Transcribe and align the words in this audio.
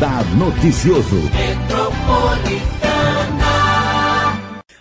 Radar 0.00 0.24
Noticioso. 0.34 1.16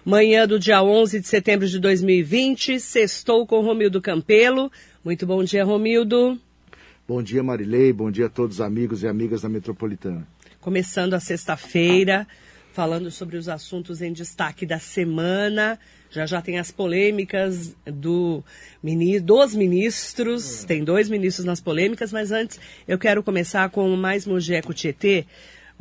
Manhã 0.05 0.47
do 0.47 0.57
dia 0.57 0.81
11 0.81 1.19
de 1.19 1.27
setembro 1.27 1.67
de 1.67 1.77
2020, 1.77 2.79
sextou 2.79 3.45
com 3.45 3.59
Romildo 3.59 4.01
Campelo. 4.01 4.71
Muito 5.03 5.27
bom 5.27 5.43
dia, 5.43 5.65
Romildo. 5.65 6.39
Bom 7.05 7.21
dia, 7.21 7.43
Marilei. 7.43 7.91
Bom 7.91 8.09
dia 8.09 8.27
a 8.27 8.29
todos 8.29 8.59
os 8.59 8.61
amigos 8.61 9.03
e 9.03 9.09
amigas 9.09 9.41
da 9.41 9.49
Metropolitana. 9.49 10.25
Começando 10.61 11.13
a 11.15 11.19
sexta-feira, 11.19 12.25
falando 12.71 13.11
sobre 13.11 13.35
os 13.35 13.49
assuntos 13.49 14.01
em 14.01 14.13
destaque 14.13 14.65
da 14.65 14.79
semana. 14.79 15.77
Já 16.11 16.25
já 16.25 16.41
tem 16.41 16.57
as 16.57 16.71
polêmicas 16.71 17.75
do, 17.85 18.43
dos 19.23 19.55
ministros, 19.55 20.63
tem 20.63 20.83
dois 20.83 21.07
ministros 21.07 21.45
nas 21.45 21.61
polêmicas, 21.61 22.11
mas 22.11 22.31
antes 22.31 22.59
eu 22.87 22.97
quero 22.97 23.21
começar 23.21 23.69
com 23.69 23.93
o 23.93 23.97
mais 23.97 24.25
Mogeco 24.25 24.73
Tietê. 24.73 25.25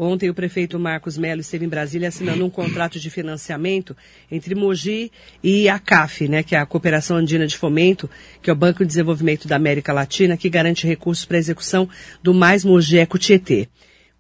Ontem 0.01 0.31
o 0.31 0.35
prefeito 0.35 0.79
Marcos 0.79 1.19
Melo 1.19 1.41
esteve 1.41 1.65
em 1.65 1.69
Brasília 1.69 2.09
assinando 2.09 2.47
um 2.47 2.51
contrato 2.51 3.01
de 3.01 3.11
financiamento 3.11 3.97
entre 4.31 4.55
Mogi 4.55 5.11
e 5.43 5.69
a 5.69 5.77
CAF, 5.81 6.29
né, 6.29 6.45
que 6.45 6.55
é 6.55 6.59
a 6.59 6.67
Cooperação 6.67 7.17
Andina 7.17 7.49
de 7.49 7.57
Fomento, 7.57 8.09
que 8.41 8.49
é 8.49 8.53
o 8.53 8.57
Banco 8.57 8.85
de 8.85 8.87
Desenvolvimento 8.87 9.49
da 9.49 9.57
América 9.57 9.93
Latina, 9.93 10.37
que 10.37 10.49
garante 10.49 10.87
recursos 10.87 11.25
para 11.25 11.37
a 11.37 11.41
execução 11.41 11.89
do 12.23 12.33
mais 12.33 12.65
Mogeco 12.65 13.19
Tietê. 13.19 13.69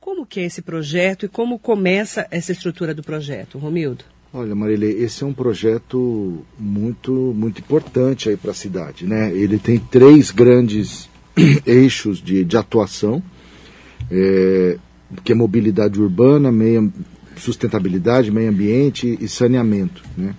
Como 0.00 0.26
que 0.26 0.40
é 0.40 0.44
esse 0.46 0.62
projeto 0.62 1.26
e 1.26 1.28
como 1.28 1.60
começa 1.60 2.26
essa 2.28 2.50
estrutura 2.50 2.92
do 2.92 3.02
projeto, 3.02 3.56
Romildo? 3.56 4.04
Olha, 4.32 4.54
Marilei, 4.54 5.02
esse 5.02 5.24
é 5.24 5.26
um 5.26 5.32
projeto 5.32 6.44
muito, 6.58 7.12
muito 7.34 7.60
importante 7.60 8.28
aí 8.28 8.36
para 8.36 8.50
a 8.50 8.54
cidade, 8.54 9.06
né? 9.06 9.32
Ele 9.32 9.58
tem 9.58 9.78
três 9.78 10.30
grandes 10.30 11.08
eixos 11.64 12.22
de, 12.22 12.44
de 12.44 12.56
atuação, 12.58 13.22
é, 14.10 14.76
que 15.24 15.32
é 15.32 15.34
mobilidade 15.34 15.98
urbana, 15.98 16.52
meio, 16.52 16.92
sustentabilidade, 17.36 18.30
meio 18.30 18.50
ambiente 18.50 19.16
e 19.18 19.26
saneamento, 19.26 20.02
né? 20.14 20.34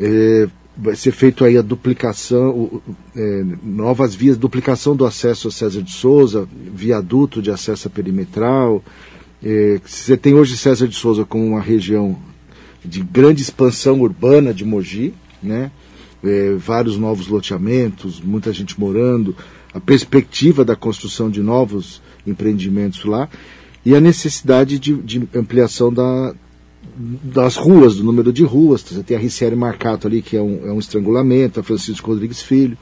É, 0.00 0.48
vai 0.74 0.96
ser 0.96 1.12
feito 1.12 1.44
aí 1.44 1.58
a 1.58 1.62
duplicação, 1.62 2.82
é, 3.14 3.44
novas 3.62 4.14
vias, 4.14 4.38
duplicação 4.38 4.96
do 4.96 5.04
acesso 5.04 5.48
a 5.48 5.50
César 5.50 5.82
de 5.82 5.92
Souza, 5.92 6.48
viaduto 6.74 7.42
de 7.42 7.50
acesso 7.50 7.88
a 7.88 7.90
perimetral. 7.90 8.82
É, 9.42 9.78
você 9.84 10.16
tem 10.16 10.32
hoje 10.32 10.56
César 10.56 10.88
de 10.88 10.96
Souza 10.96 11.26
como 11.26 11.46
uma 11.46 11.60
região 11.60 12.18
de 12.86 13.02
grande 13.02 13.42
expansão 13.42 14.00
urbana 14.00 14.54
de 14.54 14.64
Mogi, 14.64 15.12
né? 15.42 15.70
É, 16.24 16.54
vários 16.54 16.96
novos 16.96 17.28
loteamentos, 17.28 18.20
muita 18.20 18.52
gente 18.52 18.80
morando, 18.80 19.36
a 19.72 19.78
perspectiva 19.78 20.64
da 20.64 20.74
construção 20.74 21.30
de 21.30 21.42
novos 21.42 22.00
empreendimentos 22.26 23.04
lá 23.04 23.28
e 23.84 23.94
a 23.94 24.00
necessidade 24.00 24.78
de, 24.78 24.94
de 24.94 25.28
ampliação 25.34 25.92
da, 25.92 26.34
das 27.22 27.56
ruas, 27.56 27.96
do 27.96 28.04
número 28.04 28.32
de 28.32 28.42
ruas. 28.42 28.80
Você 28.80 29.02
tem 29.02 29.16
a 29.16 29.20
Ricieri 29.20 29.54
Marcato 29.54 30.06
ali, 30.06 30.22
que 30.22 30.36
é 30.36 30.42
um, 30.42 30.66
é 30.66 30.72
um 30.72 30.78
estrangulamento, 30.78 31.60
a 31.60 31.62
Francisco 31.62 32.10
Rodrigues 32.10 32.42
Filho, 32.42 32.76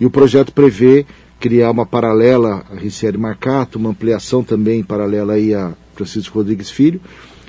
e 0.00 0.06
o 0.06 0.10
projeto 0.10 0.52
prevê 0.52 1.04
criar 1.38 1.70
uma 1.72 1.84
paralela 1.84 2.64
a 2.70 2.76
Ricieri 2.76 3.18
Marcato, 3.18 3.78
uma 3.78 3.90
ampliação 3.90 4.44
também 4.44 4.82
paralela 4.82 5.34
aí 5.34 5.52
a 5.52 5.72
Francisco 5.94 6.38
Rodrigues 6.38 6.70
Filho, 6.70 7.00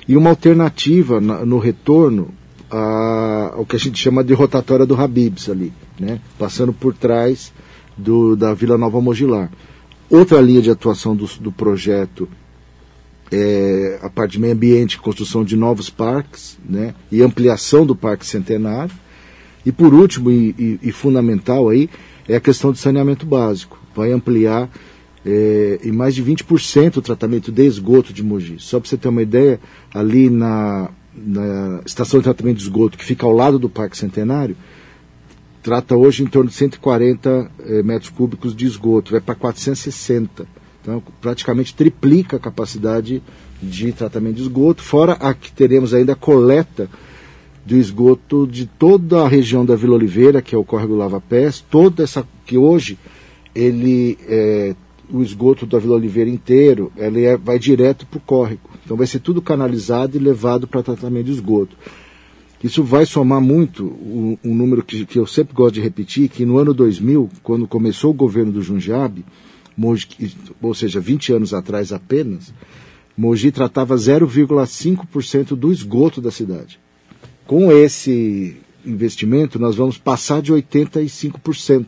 e 0.06 0.16
uma 0.16 0.30
alternativa 0.30 1.20
na, 1.20 1.44
no 1.44 1.58
retorno 1.58 2.28
ao 3.54 3.64
que 3.64 3.76
a 3.76 3.78
gente 3.78 3.98
chama 3.98 4.24
de 4.24 4.34
rotatória 4.34 4.84
do 4.84 5.00
Habibs 5.00 5.48
ali, 5.48 5.72
né? 5.98 6.20
passando 6.38 6.72
por 6.72 6.92
trás 6.92 7.52
do, 7.96 8.34
da 8.34 8.52
Vila 8.52 8.76
Nova 8.76 9.00
Mogilar. 9.00 9.50
Outra 10.10 10.40
linha 10.40 10.60
de 10.60 10.70
atuação 10.70 11.14
do, 11.14 11.26
do 11.40 11.52
projeto 11.52 12.28
é 13.30 13.98
a 14.02 14.10
parte 14.10 14.32
de 14.32 14.40
meio 14.40 14.52
ambiente, 14.52 14.98
construção 14.98 15.44
de 15.44 15.56
novos 15.56 15.88
parques 15.88 16.58
né? 16.68 16.94
e 17.12 17.22
ampliação 17.22 17.86
do 17.86 17.94
Parque 17.94 18.26
Centenário. 18.26 18.94
E 19.64 19.72
por 19.72 19.94
último 19.94 20.30
e, 20.30 20.54
e, 20.58 20.78
e 20.82 20.92
fundamental 20.92 21.68
aí 21.68 21.88
é 22.28 22.36
a 22.36 22.40
questão 22.40 22.72
do 22.72 22.78
saneamento 22.78 23.24
básico. 23.24 23.78
Vai 23.94 24.12
ampliar 24.12 24.68
é, 25.24 25.80
em 25.82 25.92
mais 25.92 26.14
de 26.14 26.22
20% 26.22 26.98
o 26.98 27.02
tratamento 27.02 27.50
de 27.50 27.64
esgoto 27.64 28.12
de 28.12 28.22
Mogi. 28.22 28.56
Só 28.58 28.78
para 28.78 28.88
você 28.88 28.96
ter 28.96 29.08
uma 29.08 29.22
ideia, 29.22 29.58
ali 29.92 30.28
na, 30.28 30.90
na 31.14 31.80
estação 31.86 32.20
de 32.20 32.24
tratamento 32.24 32.58
de 32.58 32.62
esgoto, 32.62 32.98
que 32.98 33.04
fica 33.04 33.24
ao 33.24 33.32
lado 33.32 33.58
do 33.58 33.68
Parque 33.68 33.96
Centenário, 33.96 34.56
trata 35.62 35.96
hoje 35.96 36.22
em 36.22 36.26
torno 36.26 36.50
de 36.50 36.56
140 36.56 37.50
é, 37.60 37.82
metros 37.82 38.10
cúbicos 38.10 38.54
de 38.54 38.66
esgoto, 38.66 39.12
vai 39.12 39.20
para 39.20 39.34
460. 39.34 40.46
Então, 40.82 41.02
praticamente 41.22 41.74
triplica 41.74 42.36
a 42.36 42.40
capacidade 42.40 43.22
de 43.62 43.92
tratamento 43.92 44.36
de 44.36 44.42
esgoto, 44.42 44.82
fora 44.82 45.14
a 45.14 45.32
que 45.32 45.50
teremos 45.50 45.94
ainda 45.94 46.12
a 46.12 46.16
coleta 46.16 46.90
do 47.64 47.74
esgoto 47.76 48.46
de 48.46 48.66
toda 48.66 49.22
a 49.22 49.28
região 49.28 49.64
da 49.64 49.74
Vila 49.74 49.94
Oliveira, 49.94 50.42
que 50.42 50.54
é 50.54 50.58
o 50.58 50.64
córrego 50.64 50.94
Lava 50.94 51.18
Pés, 51.18 51.64
toda 51.70 52.02
essa 52.02 52.26
que 52.44 52.58
hoje 52.58 52.98
ele 53.54 54.18
é, 54.28 54.74
o 55.10 55.22
esgoto 55.22 55.66
da 55.66 55.78
Vila 55.78 55.96
Oliveira 55.96 56.30
inteiro, 56.30 56.92
ele 56.96 57.24
é, 57.24 57.36
vai 57.36 57.58
direto 57.58 58.06
para 58.06 58.18
o 58.18 58.20
córrego. 58.20 58.70
Então 58.84 58.96
vai 58.96 59.06
ser 59.06 59.20
tudo 59.20 59.40
canalizado 59.40 60.16
e 60.16 60.20
levado 60.20 60.66
para 60.66 60.82
tratamento 60.82 61.26
de 61.26 61.32
esgoto. 61.32 61.76
Isso 62.62 62.82
vai 62.82 63.04
somar 63.04 63.40
muito 63.40 63.84
um, 63.84 64.38
um 64.42 64.54
número 64.54 64.82
que, 64.82 65.04
que, 65.04 65.18
eu 65.18 65.26
sempre 65.26 65.54
gosto 65.54 65.74
de 65.74 65.82
repetir, 65.82 66.30
que 66.30 66.46
no 66.46 66.56
ano 66.56 66.72
2000, 66.72 67.28
quando 67.42 67.66
começou 67.66 68.10
o 68.10 68.14
governo 68.14 68.52
do 68.52 68.62
Jundiabe, 68.62 69.24
ou 70.62 70.74
seja, 70.74 71.00
20 71.00 71.32
anos 71.34 71.52
atrás 71.52 71.92
apenas, 71.92 72.54
Mogi 73.16 73.52
tratava 73.52 73.94
0,5% 73.94 75.54
do 75.54 75.70
esgoto 75.70 76.20
da 76.20 76.30
cidade. 76.30 76.80
Com 77.46 77.70
esse 77.70 78.56
investimento, 78.84 79.58
nós 79.58 79.76
vamos 79.76 79.98
passar 79.98 80.40
de 80.40 80.52
85% 80.52 81.86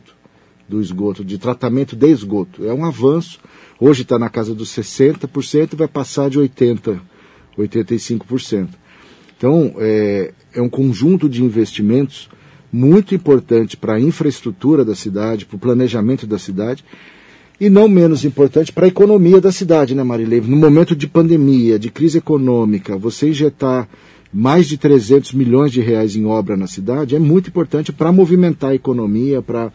do 0.67 0.81
esgoto, 0.81 1.23
de 1.23 1.37
tratamento 1.37 1.95
de 1.95 2.07
esgoto. 2.07 2.65
É 2.65 2.73
um 2.73 2.85
avanço. 2.85 3.39
Hoje 3.79 4.01
está 4.01 4.17
na 4.17 4.29
casa 4.29 4.53
dos 4.53 4.69
60%, 4.69 5.75
vai 5.75 5.87
passar 5.87 6.29
de 6.29 6.39
80%, 6.39 6.99
85%. 7.57 8.69
Então, 9.37 9.73
é, 9.77 10.33
é 10.53 10.61
um 10.61 10.69
conjunto 10.69 11.29
de 11.29 11.43
investimentos 11.43 12.29
muito 12.71 13.15
importante 13.15 13.77
para 13.77 13.93
a 13.93 13.99
infraestrutura 13.99 14.83
da 14.83 14.95
cidade, 14.95 15.45
para 15.45 15.55
o 15.55 15.59
planejamento 15.59 16.27
da 16.27 16.37
cidade, 16.37 16.83
e 17.59 17.69
não 17.69 17.87
menos 17.87 18.23
importante 18.23 18.71
para 18.71 18.85
a 18.85 18.87
economia 18.87 19.41
da 19.41 19.51
cidade, 19.51 19.95
né, 19.95 20.03
Marilei? 20.03 20.41
No 20.41 20.57
momento 20.57 20.95
de 20.95 21.07
pandemia, 21.07 21.79
de 21.79 21.89
crise 21.89 22.19
econômica, 22.19 22.97
você 22.97 23.29
injetar 23.29 23.87
mais 24.31 24.67
de 24.67 24.77
300 24.77 25.33
milhões 25.33 25.71
de 25.71 25.81
reais 25.81 26.15
em 26.15 26.25
obra 26.25 26.57
na 26.57 26.67
cidade 26.67 27.15
é 27.15 27.19
muito 27.19 27.49
importante 27.49 27.91
para 27.91 28.11
movimentar 28.11 28.71
a 28.71 28.75
economia, 28.75 29.41
para 29.41 29.71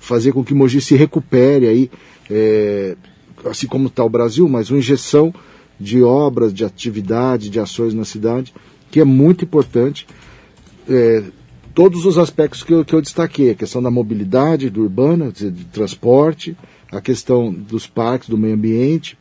fazer 0.00 0.32
com 0.32 0.44
que 0.44 0.54
Mogi 0.54 0.80
se 0.80 0.94
recupere 0.94 1.66
aí, 1.66 1.90
é, 2.30 2.96
assim 3.44 3.66
como 3.66 3.88
está 3.88 4.04
o 4.04 4.08
Brasil, 4.08 4.48
mas 4.48 4.70
uma 4.70 4.78
injeção 4.78 5.34
de 5.78 6.02
obras, 6.02 6.52
de 6.52 6.64
atividade, 6.64 7.50
de 7.50 7.60
ações 7.60 7.94
na 7.94 8.04
cidade, 8.04 8.54
que 8.90 9.00
é 9.00 9.04
muito 9.04 9.44
importante. 9.44 10.06
É, 10.88 11.24
todos 11.74 12.06
os 12.06 12.16
aspectos 12.16 12.62
que 12.62 12.72
eu, 12.72 12.84
que 12.84 12.94
eu 12.94 13.02
destaquei, 13.02 13.50
a 13.50 13.54
questão 13.54 13.82
da 13.82 13.90
mobilidade 13.90 14.70
do 14.70 14.82
urbana, 14.82 15.32
de 15.32 15.50
transporte, 15.66 16.56
a 16.90 17.00
questão 17.00 17.52
dos 17.52 17.86
parques, 17.86 18.28
do 18.28 18.38
meio 18.38 18.54
ambiente 18.54 19.18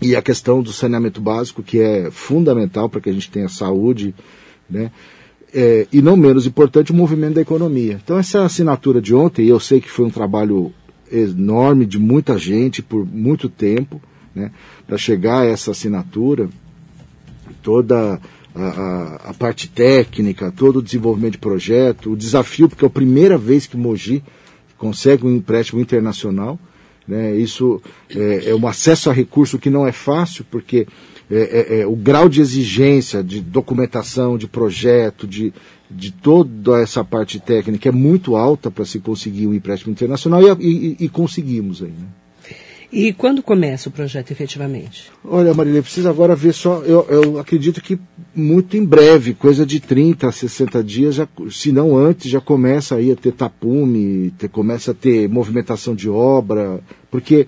e 0.00 0.16
a 0.16 0.22
questão 0.22 0.62
do 0.62 0.72
saneamento 0.72 1.20
básico, 1.20 1.62
que 1.62 1.78
é 1.78 2.10
fundamental 2.10 2.88
para 2.88 3.00
que 3.00 3.10
a 3.10 3.12
gente 3.12 3.30
tenha 3.30 3.48
saúde, 3.48 4.14
né? 4.68 4.90
É, 5.54 5.86
e 5.92 6.02
não 6.02 6.16
menos 6.16 6.46
importante, 6.46 6.92
o 6.92 6.94
movimento 6.94 7.34
da 7.34 7.40
economia. 7.40 7.98
Então, 8.02 8.18
essa 8.18 8.44
assinatura 8.44 9.00
de 9.00 9.14
ontem, 9.14 9.46
eu 9.46 9.60
sei 9.60 9.80
que 9.80 9.90
foi 9.90 10.04
um 10.04 10.10
trabalho 10.10 10.72
enorme 11.10 11.86
de 11.86 11.98
muita 11.98 12.36
gente 12.36 12.82
por 12.82 13.06
muito 13.06 13.48
tempo, 13.48 14.00
né, 14.34 14.50
para 14.86 14.98
chegar 14.98 15.42
a 15.42 15.46
essa 15.46 15.70
assinatura, 15.70 16.48
toda 17.62 18.20
a, 18.54 18.60
a, 18.60 19.30
a, 19.30 19.34
parte 19.34 19.68
técnica, 19.68 20.52
todo 20.52 20.78
o 20.78 20.82
desenvolvimento 20.82 21.32
de 21.32 21.38
projeto, 21.38 22.12
o 22.12 22.16
desafio, 22.16 22.68
porque 22.68 22.84
é 22.84 22.88
a 22.88 22.90
primeira 22.90 23.38
vez 23.38 23.66
que 23.66 23.76
Mogi 23.76 24.22
consegue 24.76 25.26
um 25.26 25.34
empréstimo 25.34 25.80
internacional. 25.80 26.58
Né, 27.06 27.36
isso 27.36 27.80
é, 28.10 28.50
é 28.50 28.54
um 28.54 28.66
acesso 28.66 29.08
a 29.08 29.12
recurso 29.12 29.58
que 29.58 29.70
não 29.70 29.86
é 29.86 29.92
fácil, 29.92 30.44
porque 30.50 30.88
é, 31.30 31.36
é, 31.36 31.80
é, 31.80 31.86
o 31.86 31.96
grau 31.96 32.28
de 32.28 32.40
exigência 32.40 33.22
de 33.22 33.40
documentação, 33.40 34.38
de 34.38 34.46
projeto, 34.46 35.26
de, 35.26 35.52
de 35.90 36.12
toda 36.12 36.80
essa 36.80 37.04
parte 37.04 37.40
técnica 37.40 37.88
é 37.88 37.92
muito 37.92 38.36
alta 38.36 38.70
para 38.70 38.84
se 38.84 39.00
conseguir 39.00 39.46
um 39.46 39.54
empréstimo 39.54 39.92
internacional 39.92 40.40
e, 40.60 40.96
e, 41.00 41.04
e 41.04 41.08
conseguimos 41.08 41.82
aí. 41.82 41.90
Né? 41.90 42.06
E 42.92 43.12
quando 43.12 43.42
começa 43.42 43.88
o 43.88 43.92
projeto 43.92 44.30
efetivamente? 44.30 45.10
Olha, 45.24 45.52
Marília, 45.52 45.82
precisa 45.82 46.08
agora 46.08 46.36
ver 46.36 46.52
só. 46.52 46.82
Eu, 46.82 47.04
eu, 47.10 47.38
acredito 47.38 47.82
que 47.82 47.98
muito 48.34 48.76
em 48.76 48.84
breve, 48.84 49.34
coisa 49.34 49.66
de 49.66 49.80
30 49.80 50.28
a 50.28 50.32
60 50.32 50.84
dias, 50.84 51.14
já, 51.16 51.28
se 51.50 51.72
não 51.72 51.96
antes, 51.96 52.30
já 52.30 52.40
começa 52.40 52.94
aí 52.94 53.10
a 53.10 53.16
ter 53.16 53.32
tapume, 53.32 54.30
ter, 54.38 54.48
começa 54.48 54.92
a 54.92 54.94
ter 54.94 55.28
movimentação 55.28 55.94
de 55.94 56.08
obra, 56.08 56.80
porque 57.10 57.46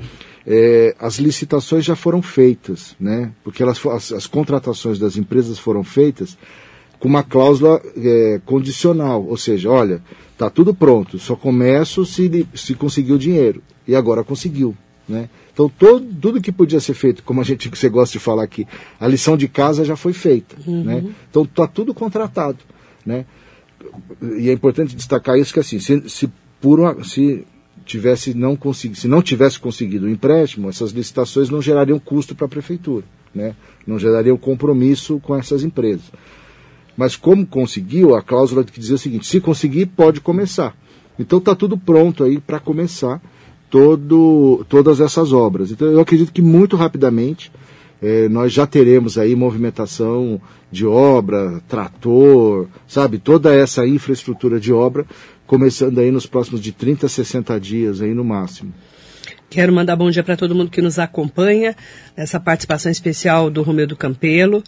é, 0.50 0.96
as 0.98 1.18
licitações 1.18 1.84
já 1.84 1.94
foram 1.94 2.22
feitas, 2.22 2.96
né? 2.98 3.30
Porque 3.44 3.62
elas, 3.62 3.84
as, 3.84 4.12
as 4.12 4.26
contratações 4.26 4.98
das 4.98 5.18
empresas 5.18 5.58
foram 5.58 5.84
feitas 5.84 6.38
com 6.98 7.06
uma 7.06 7.22
cláusula 7.22 7.82
é, 7.94 8.40
condicional, 8.46 9.22
ou 9.24 9.36
seja, 9.36 9.70
olha, 9.70 10.02
tá 10.38 10.48
tudo 10.48 10.74
pronto, 10.74 11.18
só 11.18 11.36
começo 11.36 12.06
se, 12.06 12.48
se 12.54 12.74
conseguir 12.74 13.12
o 13.12 13.18
dinheiro. 13.18 13.62
E 13.86 13.94
agora 13.94 14.24
conseguiu, 14.24 14.74
né? 15.06 15.28
Então 15.52 15.68
todo, 15.68 16.06
tudo 16.18 16.40
que 16.40 16.50
podia 16.50 16.80
ser 16.80 16.94
feito, 16.94 17.22
como 17.22 17.42
a 17.42 17.44
gente 17.44 17.68
você 17.68 17.88
gosta 17.90 18.14
de 18.14 18.18
falar 18.18 18.44
aqui, 18.44 18.66
a 18.98 19.06
lição 19.06 19.36
de 19.36 19.48
casa 19.48 19.84
já 19.84 19.96
foi 19.96 20.14
feita, 20.14 20.56
uhum. 20.66 20.82
né? 20.82 21.04
Então 21.28 21.44
tá 21.44 21.66
tudo 21.66 21.92
contratado, 21.92 22.58
né? 23.04 23.26
E 24.38 24.48
é 24.48 24.52
importante 24.52 24.96
destacar 24.96 25.38
isso 25.38 25.52
que 25.52 25.60
assim, 25.60 25.78
se, 25.78 26.08
se 26.08 26.30
por 26.58 26.80
uma, 26.80 27.04
se 27.04 27.46
tivesse 27.88 28.34
não 28.34 28.54
conseguido, 28.54 29.00
se 29.00 29.08
não 29.08 29.22
tivesse 29.22 29.58
conseguido 29.58 30.06
o 30.06 30.10
empréstimo, 30.10 30.68
essas 30.68 30.90
licitações 30.90 31.48
não 31.48 31.62
gerariam 31.62 31.98
custo 31.98 32.34
para 32.34 32.44
a 32.44 32.48
prefeitura, 32.48 33.04
né? 33.34 33.56
Não 33.86 33.98
gerariam 33.98 34.36
compromisso 34.36 35.18
com 35.20 35.34
essas 35.34 35.64
empresas. 35.64 36.04
Mas 36.96 37.16
como 37.16 37.46
conseguiu, 37.46 38.14
a 38.14 38.22
cláusula 38.22 38.62
que 38.62 38.78
dizia 38.78 38.96
o 38.96 38.98
seguinte: 38.98 39.26
se 39.26 39.40
conseguir, 39.40 39.86
pode 39.86 40.20
começar. 40.20 40.76
Então 41.18 41.38
está 41.38 41.54
tudo 41.54 41.78
pronto 41.78 42.22
aí 42.24 42.38
para 42.38 42.60
começar 42.60 43.20
todo, 43.70 44.64
todas 44.68 45.00
essas 45.00 45.32
obras. 45.32 45.70
Então 45.70 45.88
eu 45.88 46.00
acredito 46.00 46.32
que 46.32 46.42
muito 46.42 46.76
rapidamente 46.76 47.50
eh, 48.02 48.28
nós 48.28 48.52
já 48.52 48.66
teremos 48.66 49.16
aí 49.16 49.34
movimentação 49.34 50.40
de 50.70 50.86
obra, 50.86 51.62
trator, 51.66 52.66
sabe, 52.86 53.18
toda 53.18 53.54
essa 53.54 53.86
infraestrutura 53.86 54.60
de 54.60 54.72
obra, 54.72 55.06
começando 55.48 55.98
aí 55.98 56.12
nos 56.12 56.26
próximos 56.26 56.60
de 56.60 56.70
30 56.70 57.06
a 57.06 57.08
60 57.08 57.58
dias 57.58 58.02
aí 58.02 58.12
no 58.12 58.22
máximo. 58.22 58.72
Quero 59.48 59.72
mandar 59.72 59.96
bom 59.96 60.10
dia 60.10 60.22
para 60.22 60.36
todo 60.36 60.54
mundo 60.54 60.70
que 60.70 60.82
nos 60.82 60.98
acompanha 60.98 61.74
nessa 62.14 62.38
participação 62.38 62.92
especial 62.92 63.50
do 63.50 63.62
Romeu 63.62 63.86
do 63.86 63.96
Campelo 63.96 64.62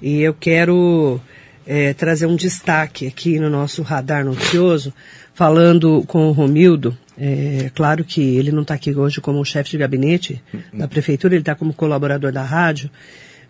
e 0.00 0.20
eu 0.20 0.34
quero 0.34 1.18
é, 1.66 1.94
trazer 1.94 2.26
um 2.26 2.36
destaque 2.36 3.06
aqui 3.06 3.38
no 3.40 3.48
nosso 3.48 3.82
radar 3.82 4.26
noticioso, 4.26 4.92
falando 5.32 6.04
com 6.06 6.28
o 6.28 6.32
Romildo. 6.32 6.94
É 7.18 7.70
claro 7.74 8.04
que 8.04 8.20
ele 8.36 8.52
não 8.52 8.60
está 8.60 8.74
aqui 8.74 8.94
hoje 8.94 9.22
como 9.22 9.42
chefe 9.42 9.70
de 9.70 9.78
gabinete 9.78 10.42
da 10.70 10.86
prefeitura, 10.86 11.32
ele 11.32 11.40
está 11.40 11.54
como 11.54 11.72
colaborador 11.72 12.30
da 12.30 12.42
rádio, 12.42 12.90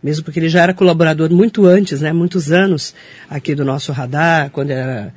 mesmo 0.01 0.25
porque 0.25 0.39
ele 0.39 0.49
já 0.49 0.63
era 0.63 0.73
colaborador 0.73 1.33
muito 1.33 1.67
antes, 1.67 2.01
né, 2.01 2.13
muitos 2.13 2.53
anos 2.53 2.95
aqui 3.29 3.57
do 3.57 3.65
nosso 3.65 3.91
radar, 3.91 4.51
quando 4.51 4.71
era 4.71 5.13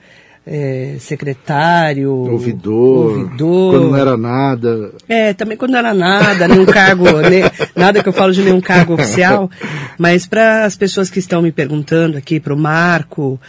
é, 0.46 0.96
secretário, 1.00 2.12
ouvidor, 2.12 3.12
ouvidor, 3.12 3.74
quando 3.74 3.90
não 3.92 3.98
era 3.98 4.18
nada. 4.18 4.92
É, 5.08 5.34
também 5.34 5.58
quando 5.58 5.72
não 5.72 5.80
era 5.80 5.94
nada, 5.94 6.48
nenhum 6.48 6.66
cargo, 6.66 7.06
nem, 7.30 7.44
nada 7.76 8.02
que 8.02 8.10
eu 8.10 8.14
falo 8.14 8.34
de 8.34 8.42
nenhum 8.42 8.62
cargo 8.62 8.94
oficial, 8.94 9.50
mas 9.98 10.26
para 10.26 10.66
as 10.66 10.76
pessoas 10.76 11.10
que 11.10 11.20
estão 11.20 11.42
me 11.42 11.52
perguntando 11.52 12.18
aqui, 12.18 12.40
para 12.40 12.54
o 12.54 12.58
Marco, 12.58 13.40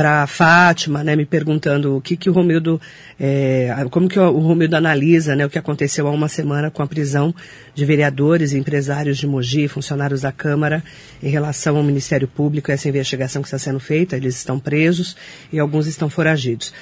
para 0.00 0.22
a 0.22 0.26
Fátima, 0.26 1.04
né, 1.04 1.14
me 1.14 1.26
perguntando 1.26 1.94
o 1.94 2.00
que 2.00 2.16
que 2.16 2.30
o 2.30 2.32
Romildo, 2.32 2.80
é, 3.18 3.68
como 3.90 4.08
que 4.08 4.18
o 4.18 4.38
Romildo 4.38 4.74
analisa, 4.74 5.36
né, 5.36 5.44
o 5.44 5.50
que 5.50 5.58
aconteceu 5.58 6.06
há 6.06 6.10
uma 6.10 6.26
semana 6.26 6.70
com 6.70 6.82
a 6.82 6.86
prisão 6.86 7.34
de 7.74 7.84
vereadores 7.84 8.54
empresários 8.54 9.18
de 9.18 9.26
Mogi, 9.26 9.68
funcionários 9.68 10.22
da 10.22 10.32
Câmara, 10.32 10.82
em 11.22 11.28
relação 11.28 11.76
ao 11.76 11.82
Ministério 11.82 12.26
Público, 12.26 12.72
essa 12.72 12.88
investigação 12.88 13.42
que 13.42 13.48
está 13.48 13.58
sendo 13.58 13.78
feita, 13.78 14.16
eles 14.16 14.36
estão 14.36 14.58
presos 14.58 15.14
e 15.52 15.58
alguns 15.58 15.86
estão 15.86 16.08
foragidos. 16.08 16.72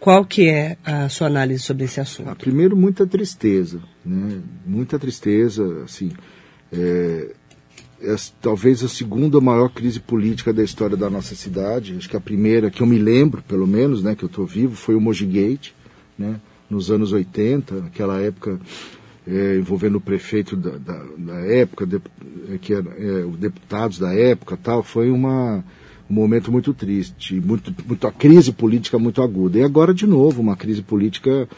Qual 0.00 0.24
que 0.24 0.48
é 0.48 0.78
a 0.82 1.10
sua 1.10 1.26
análise 1.26 1.62
sobre 1.62 1.84
esse 1.84 2.00
assunto? 2.00 2.30
Ah, 2.30 2.34
primeiro, 2.34 2.74
muita 2.74 3.06
tristeza, 3.06 3.80
né, 4.02 4.40
muita 4.64 4.98
tristeza, 4.98 5.82
assim, 5.84 6.10
é, 6.72 7.32
é 8.02 8.16
talvez 8.40 8.82
a 8.82 8.88
segunda 8.88 9.40
maior 9.40 9.68
crise 9.68 10.00
política 10.00 10.52
da 10.52 10.62
história 10.62 10.96
da 10.96 11.08
nossa 11.08 11.34
cidade. 11.34 11.94
Acho 11.96 12.08
que 12.08 12.16
a 12.16 12.20
primeira, 12.20 12.70
que 12.70 12.82
eu 12.82 12.86
me 12.86 12.98
lembro, 12.98 13.42
pelo 13.42 13.66
menos, 13.66 14.02
né, 14.02 14.14
que 14.14 14.24
eu 14.24 14.28
estou 14.28 14.44
vivo, 14.44 14.74
foi 14.74 14.94
o 14.94 15.00
Mogi 15.00 15.24
Gate, 15.24 15.70
né, 16.18 16.40
nos 16.68 16.90
anos 16.90 17.12
80, 17.12 17.78
aquela 17.86 18.20
época 18.20 18.58
é, 19.26 19.56
envolvendo 19.56 19.96
o 19.96 20.00
prefeito 20.00 20.56
da, 20.56 20.76
da, 20.78 21.04
da 21.16 21.40
época, 21.40 21.86
de, 21.86 22.00
é, 22.52 22.58
que 22.58 22.74
era, 22.74 22.90
é, 22.98 23.24
os 23.24 23.36
deputados 23.36 23.98
da 23.98 24.12
época 24.12 24.56
tal, 24.56 24.82
foi 24.82 25.10
uma, 25.10 25.64
um 26.10 26.14
momento 26.14 26.50
muito 26.50 26.74
triste, 26.74 27.40
muito, 27.40 27.74
muito, 27.86 28.06
a 28.06 28.12
crise 28.12 28.52
política 28.52 28.98
muito 28.98 29.22
aguda. 29.22 29.58
E 29.58 29.62
agora, 29.62 29.94
de 29.94 30.06
novo, 30.06 30.40
uma 30.40 30.56
crise 30.56 30.82
política 30.82 31.48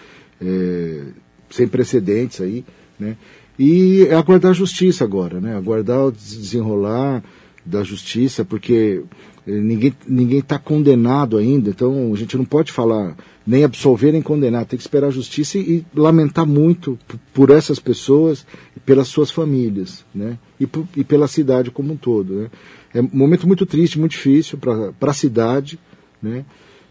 é, 0.40 1.04
sem 1.50 1.66
precedentes 1.66 2.40
aí, 2.40 2.64
né? 2.98 3.16
E 3.58 4.06
é 4.08 4.14
aguardar 4.14 4.50
a 4.50 4.54
justiça 4.54 5.04
agora, 5.04 5.40
né? 5.40 5.56
Aguardar 5.56 6.06
o 6.06 6.12
desenrolar 6.12 7.22
da 7.64 7.82
justiça, 7.82 8.44
porque 8.44 9.02
eh, 9.46 9.50
ninguém 9.52 9.94
ninguém 10.06 10.40
está 10.40 10.58
condenado 10.58 11.36
ainda, 11.36 11.70
então 11.70 12.12
a 12.12 12.16
gente 12.16 12.36
não 12.36 12.44
pode 12.44 12.72
falar 12.72 13.16
nem 13.46 13.62
absolver 13.62 14.12
nem 14.12 14.22
condenar, 14.22 14.66
tem 14.66 14.76
que 14.76 14.82
esperar 14.82 15.08
a 15.08 15.10
justiça 15.10 15.58
e, 15.58 15.60
e 15.60 15.86
lamentar 15.94 16.46
muito 16.46 16.98
por 17.32 17.50
essas 17.50 17.78
pessoas 17.78 18.46
pelas 18.84 19.08
suas 19.08 19.30
famílias, 19.30 20.04
né? 20.14 20.38
E, 20.60 20.68
e 20.96 21.04
pela 21.04 21.28
cidade 21.28 21.70
como 21.70 21.92
um 21.92 21.96
todo, 21.96 22.34
né? 22.34 22.50
É 22.92 23.00
um 23.00 23.10
momento 23.12 23.46
muito 23.46 23.64
triste, 23.66 23.98
muito 23.98 24.12
difícil 24.12 24.58
para 24.58 25.10
a 25.10 25.14
cidade, 25.14 25.78
né? 26.22 26.44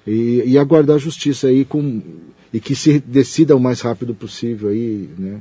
E, 0.06 0.44
e 0.46 0.58
aguardar 0.58 0.96
a 0.96 1.00
justiça 1.00 1.48
aí 1.48 1.64
com 1.64 2.02
e 2.54 2.60
que 2.60 2.76
se 2.76 3.00
decida 3.00 3.56
o 3.56 3.60
mais 3.60 3.82
rápido 3.82 4.14
possível 4.14 4.70
aí, 4.70 5.10
né? 5.18 5.40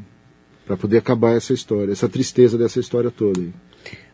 Para 0.67 0.77
poder 0.77 0.99
acabar 0.99 1.33
essa 1.37 1.53
história, 1.53 1.93
essa 1.93 2.09
tristeza 2.09 2.57
dessa 2.57 2.81
história 2.81 3.11
toda. 3.11 3.41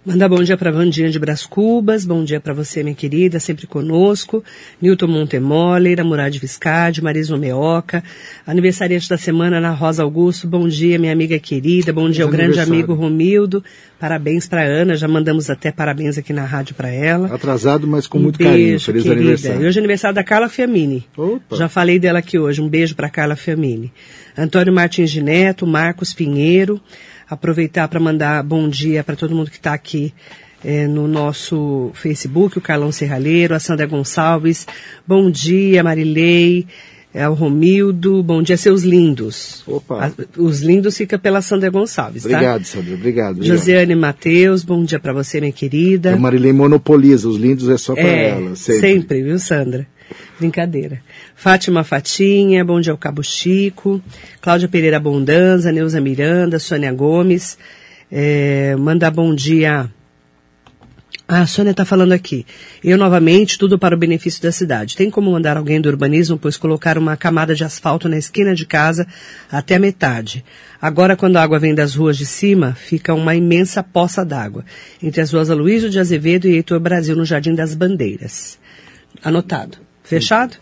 Manda 0.08 0.26
bom 0.26 0.42
dia 0.42 0.56
para 0.56 0.70
Vandinha 0.70 1.10
de 1.10 1.18
Bras 1.18 1.44
Cubas, 1.44 2.06
bom 2.06 2.24
dia 2.24 2.40
para 2.40 2.54
você, 2.54 2.82
minha 2.82 2.94
querida, 2.94 3.38
sempre 3.38 3.66
conosco. 3.66 4.42
Newton 4.80 5.06
Montemoller, 5.06 6.02
Murad 6.02 6.34
Viscardi, 6.38 7.04
Marisa 7.04 7.36
Meoca, 7.36 8.02
aniversariante 8.46 9.06
da 9.06 9.18
semana, 9.18 9.58
Ana 9.58 9.70
Rosa 9.72 10.02
Augusto, 10.02 10.48
bom 10.48 10.66
dia, 10.66 10.98
minha 10.98 11.12
amiga 11.12 11.38
querida, 11.38 11.92
bom 11.92 12.08
dia 12.08 12.24
ao 12.24 12.30
grande 12.30 12.58
amigo 12.58 12.94
Romildo, 12.94 13.62
parabéns 14.00 14.48
para 14.48 14.62
Ana, 14.62 14.96
já 14.96 15.06
mandamos 15.06 15.50
até 15.50 15.70
parabéns 15.70 16.16
aqui 16.16 16.32
na 16.32 16.46
rádio 16.46 16.74
para 16.74 16.88
ela. 16.88 17.28
Atrasado, 17.34 17.86
mas 17.86 18.06
com 18.06 18.16
um 18.16 18.22
muito 18.22 18.38
beijo, 18.38 18.50
carinho, 18.54 18.80
feliz 18.80 19.02
querida. 19.02 19.20
aniversário. 19.20 19.62
E 19.62 19.66
hoje 19.66 19.78
é 19.78 19.80
aniversário 19.80 20.14
da 20.14 20.24
Carla 20.24 20.48
Fiamini, 20.48 21.06
Opa. 21.18 21.54
já 21.54 21.68
falei 21.68 21.98
dela 21.98 22.20
aqui 22.20 22.38
hoje, 22.38 22.62
um 22.62 22.68
beijo 22.68 22.96
para 22.96 23.10
Carla 23.10 23.36
Fiamini. 23.36 23.92
Antônio 24.38 24.72
Martins 24.72 25.10
de 25.10 25.20
Neto, 25.20 25.66
Marcos 25.66 26.14
Pinheiro, 26.14 26.80
aproveitar 27.28 27.88
para 27.88 28.00
mandar 28.00 28.42
bom 28.42 28.68
dia 28.68 29.04
para 29.04 29.16
todo 29.16 29.34
mundo 29.34 29.50
que 29.50 29.56
está 29.56 29.74
aqui 29.74 30.14
é, 30.64 30.86
no 30.86 31.06
nosso 31.06 31.90
Facebook, 31.94 32.58
o 32.58 32.60
Carlão 32.60 32.90
Serralheiro, 32.90 33.54
a 33.54 33.60
Sandra 33.60 33.86
Gonçalves, 33.86 34.66
bom 35.06 35.30
dia, 35.30 35.84
Marilei, 35.84 36.66
é, 37.14 37.28
o 37.28 37.34
Romildo, 37.34 38.22
bom 38.22 38.42
dia, 38.42 38.56
seus 38.56 38.82
lindos. 38.82 39.62
Opa. 39.66 40.06
A, 40.06 40.40
os 40.40 40.60
lindos 40.60 40.96
fica 40.96 41.18
pela 41.18 41.40
Sandra 41.40 41.70
Gonçalves, 41.70 42.24
obrigado, 42.24 42.42
tá? 42.42 42.50
Obrigado, 42.50 42.64
Sandra, 42.64 42.94
obrigado. 42.94 43.36
obrigado. 43.36 43.56
Josiane 43.56 43.94
Matheus, 43.94 44.64
bom 44.64 44.82
dia 44.84 44.98
para 44.98 45.12
você, 45.12 45.40
minha 45.40 45.52
querida. 45.52 46.14
A 46.14 46.16
Marilei 46.16 46.52
monopoliza, 46.52 47.28
os 47.28 47.36
lindos 47.36 47.68
é 47.68 47.78
só 47.78 47.94
para 47.94 48.02
é, 48.02 48.30
ela, 48.30 48.56
sempre. 48.56 48.80
Sempre, 48.80 49.22
viu, 49.22 49.38
Sandra? 49.38 49.86
Brincadeira. 50.38 51.00
Fátima 51.34 51.84
Fatinha, 51.84 52.64
bom 52.64 52.80
dia 52.80 52.92
ao 52.92 52.98
Cabo 52.98 53.22
Chico. 53.22 54.00
Cláudia 54.40 54.68
Pereira 54.68 55.00
Bondanza, 55.00 55.72
Neuza 55.72 56.00
Miranda, 56.00 56.58
Sônia 56.58 56.92
Gomes. 56.92 57.58
É, 58.10 58.74
manda 58.76 59.10
bom 59.10 59.34
dia. 59.34 59.90
Ah, 61.30 61.42
a 61.42 61.46
Sônia 61.46 61.72
está 61.72 61.84
falando 61.84 62.12
aqui. 62.12 62.46
Eu 62.82 62.96
novamente, 62.96 63.58
tudo 63.58 63.78
para 63.78 63.94
o 63.94 63.98
benefício 63.98 64.42
da 64.42 64.50
cidade. 64.50 64.96
Tem 64.96 65.10
como 65.10 65.30
mandar 65.30 65.58
alguém 65.58 65.78
do 65.78 65.86
urbanismo, 65.86 66.38
pois 66.38 66.56
colocar 66.56 66.96
uma 66.96 67.18
camada 67.18 67.54
de 67.54 67.62
asfalto 67.62 68.08
na 68.08 68.16
esquina 68.16 68.54
de 68.54 68.64
casa 68.64 69.06
até 69.52 69.74
a 69.74 69.78
metade. 69.78 70.42
Agora, 70.80 71.16
quando 71.16 71.36
a 71.36 71.42
água 71.42 71.58
vem 71.58 71.74
das 71.74 71.94
ruas 71.94 72.16
de 72.16 72.24
cima, 72.24 72.72
fica 72.74 73.12
uma 73.12 73.34
imensa 73.34 73.82
poça 73.82 74.24
d'água. 74.24 74.64
Entre 75.02 75.20
as 75.20 75.30
ruas 75.30 75.50
Aloysio 75.50 75.90
de 75.90 75.98
Azevedo 75.98 76.48
e 76.48 76.54
Heitor 76.54 76.80
Brasil, 76.80 77.14
no 77.14 77.26
Jardim 77.26 77.54
das 77.54 77.74
Bandeiras. 77.74 78.58
Anotado. 79.22 79.87
Fechado? 80.08 80.56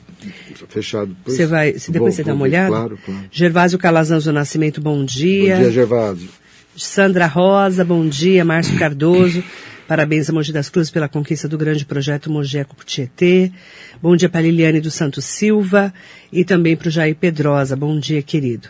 Fechado. 0.69 1.17
Você 1.25 1.47
vai, 1.47 1.79
se 1.79 1.93
depois 1.93 2.15
vou, 2.15 2.17
você 2.17 2.25
dá 2.25 2.35
uma 2.35 2.43
olhada? 2.43 2.69
Claro, 2.69 2.99
claro. 3.05 3.21
Gervásio 3.31 3.79
Calazans 3.79 4.25
do 4.25 4.33
Nascimento, 4.33 4.81
bom 4.81 5.05
dia. 5.05 5.57
Bom 5.57 5.63
dia, 5.63 5.71
Gervásio. 5.71 6.29
Sandra 6.77 7.27
Rosa, 7.27 7.85
bom 7.85 8.07
dia. 8.09 8.45
Márcio 8.45 8.77
Cardoso, 8.77 9.45
parabéns 9.87 10.29
a 10.29 10.33
Mogi 10.33 10.53
das 10.53 10.69
Cruzes 10.69 10.91
pela 10.91 11.09
conquista 11.09 11.49
do 11.49 11.57
grande 11.57 11.87
projeto 11.87 12.31
Mogi 12.31 12.59
Eco 12.59 12.77
Tietê. 12.85 13.53
Bom 14.03 14.17
dia 14.17 14.29
para 14.29 14.43
Liliane 14.43 14.81
dos 14.81 14.95
Santos 14.95 15.25
Silva 15.25 15.95
e 16.33 16.45
também 16.45 16.77
para 16.77 16.89
o 16.89 16.91
Jair 16.91 17.15
Pedrosa. 17.15 17.77
Bom 17.77 17.99
dia, 17.99 18.23
querido. 18.23 18.69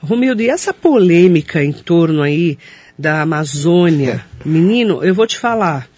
Romildo, 0.00 0.40
e 0.40 0.48
essa 0.48 0.72
polêmica 0.72 1.62
em 1.62 1.72
torno 1.72 2.22
aí 2.22 2.56
da 2.98 3.20
Amazônia? 3.22 4.24
É. 4.40 4.42
Menino, 4.48 5.04
eu 5.04 5.14
vou 5.14 5.26
te 5.26 5.38
falar. 5.38 5.88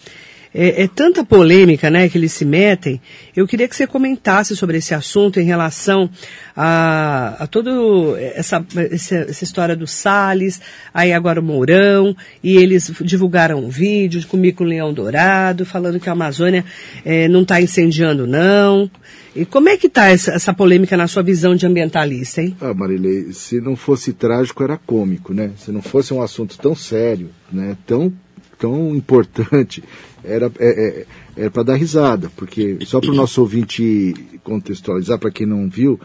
É, 0.53 0.83
é, 0.83 0.87
tanta 0.87 1.23
polêmica, 1.23 1.89
né, 1.89 2.09
que 2.09 2.17
eles 2.17 2.33
se 2.33 2.43
metem. 2.43 3.01
Eu 3.35 3.47
queria 3.47 3.67
que 3.67 3.75
você 3.75 3.87
comentasse 3.87 4.55
sobre 4.55 4.77
esse 4.77 4.93
assunto 4.93 5.39
em 5.39 5.45
relação 5.45 6.09
a, 6.55 7.35
a 7.39 7.47
toda 7.47 7.71
essa, 8.19 8.65
essa, 8.75 9.43
história 9.43 9.75
do 9.75 9.87
Salles, 9.87 10.59
aí 10.93 11.13
agora 11.13 11.39
o 11.39 11.43
Mourão, 11.43 12.15
e 12.43 12.57
eles 12.57 12.91
divulgaram 13.01 13.59
um 13.59 13.69
vídeo 13.69 14.21
com 14.27 14.37
o 14.37 14.67
Leão 14.67 14.93
Dourado, 14.93 15.65
falando 15.65 15.99
que 15.99 16.09
a 16.09 16.13
Amazônia 16.13 16.65
é, 17.05 17.27
não 17.27 17.43
está 17.43 17.61
incendiando, 17.61 18.27
não. 18.27 18.91
E 19.33 19.45
como 19.45 19.69
é 19.69 19.77
que 19.77 19.87
está 19.87 20.09
essa, 20.09 20.31
essa, 20.31 20.53
polêmica 20.53 20.97
na 20.97 21.07
sua 21.07 21.23
visão 21.23 21.55
de 21.55 21.65
ambientalista, 21.65 22.41
hein? 22.41 22.55
Ah, 22.59 22.73
Marilei, 22.73 23.31
se 23.31 23.61
não 23.61 23.77
fosse 23.77 24.11
trágico, 24.11 24.61
era 24.61 24.77
cômico, 24.77 25.33
né? 25.33 25.51
Se 25.57 25.71
não 25.71 25.81
fosse 25.81 26.13
um 26.13 26.21
assunto 26.21 26.57
tão 26.57 26.75
sério, 26.75 27.29
né? 27.49 27.77
Tão, 27.87 28.11
tão 28.59 28.93
importante, 28.93 29.81
era, 30.23 30.51
é, 30.59 31.05
é, 31.37 31.45
é 31.45 31.49
para 31.49 31.63
dar 31.63 31.75
risada, 31.75 32.31
porque 32.35 32.77
só 32.85 32.99
para 32.99 33.11
o 33.11 33.15
nosso 33.15 33.41
ouvinte 33.41 34.13
contextualizar, 34.43 35.19
para 35.19 35.31
quem 35.31 35.45
não 35.45 35.69
viu, 35.69 35.99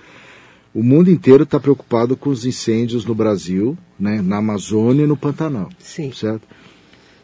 o 0.75 0.83
mundo 0.83 1.11
inteiro 1.11 1.45
está 1.45 1.59
preocupado 1.59 2.17
com 2.17 2.31
os 2.31 2.45
incêndios 2.45 3.05
no 3.05 3.15
Brasil, 3.15 3.77
né? 3.99 4.21
Na 4.23 4.39
Amazônia 4.39 5.05
e 5.05 5.07
no 5.07 5.17
Pantanal. 5.17 5.71
Sim. 5.79 6.13
Certo? 6.13 6.47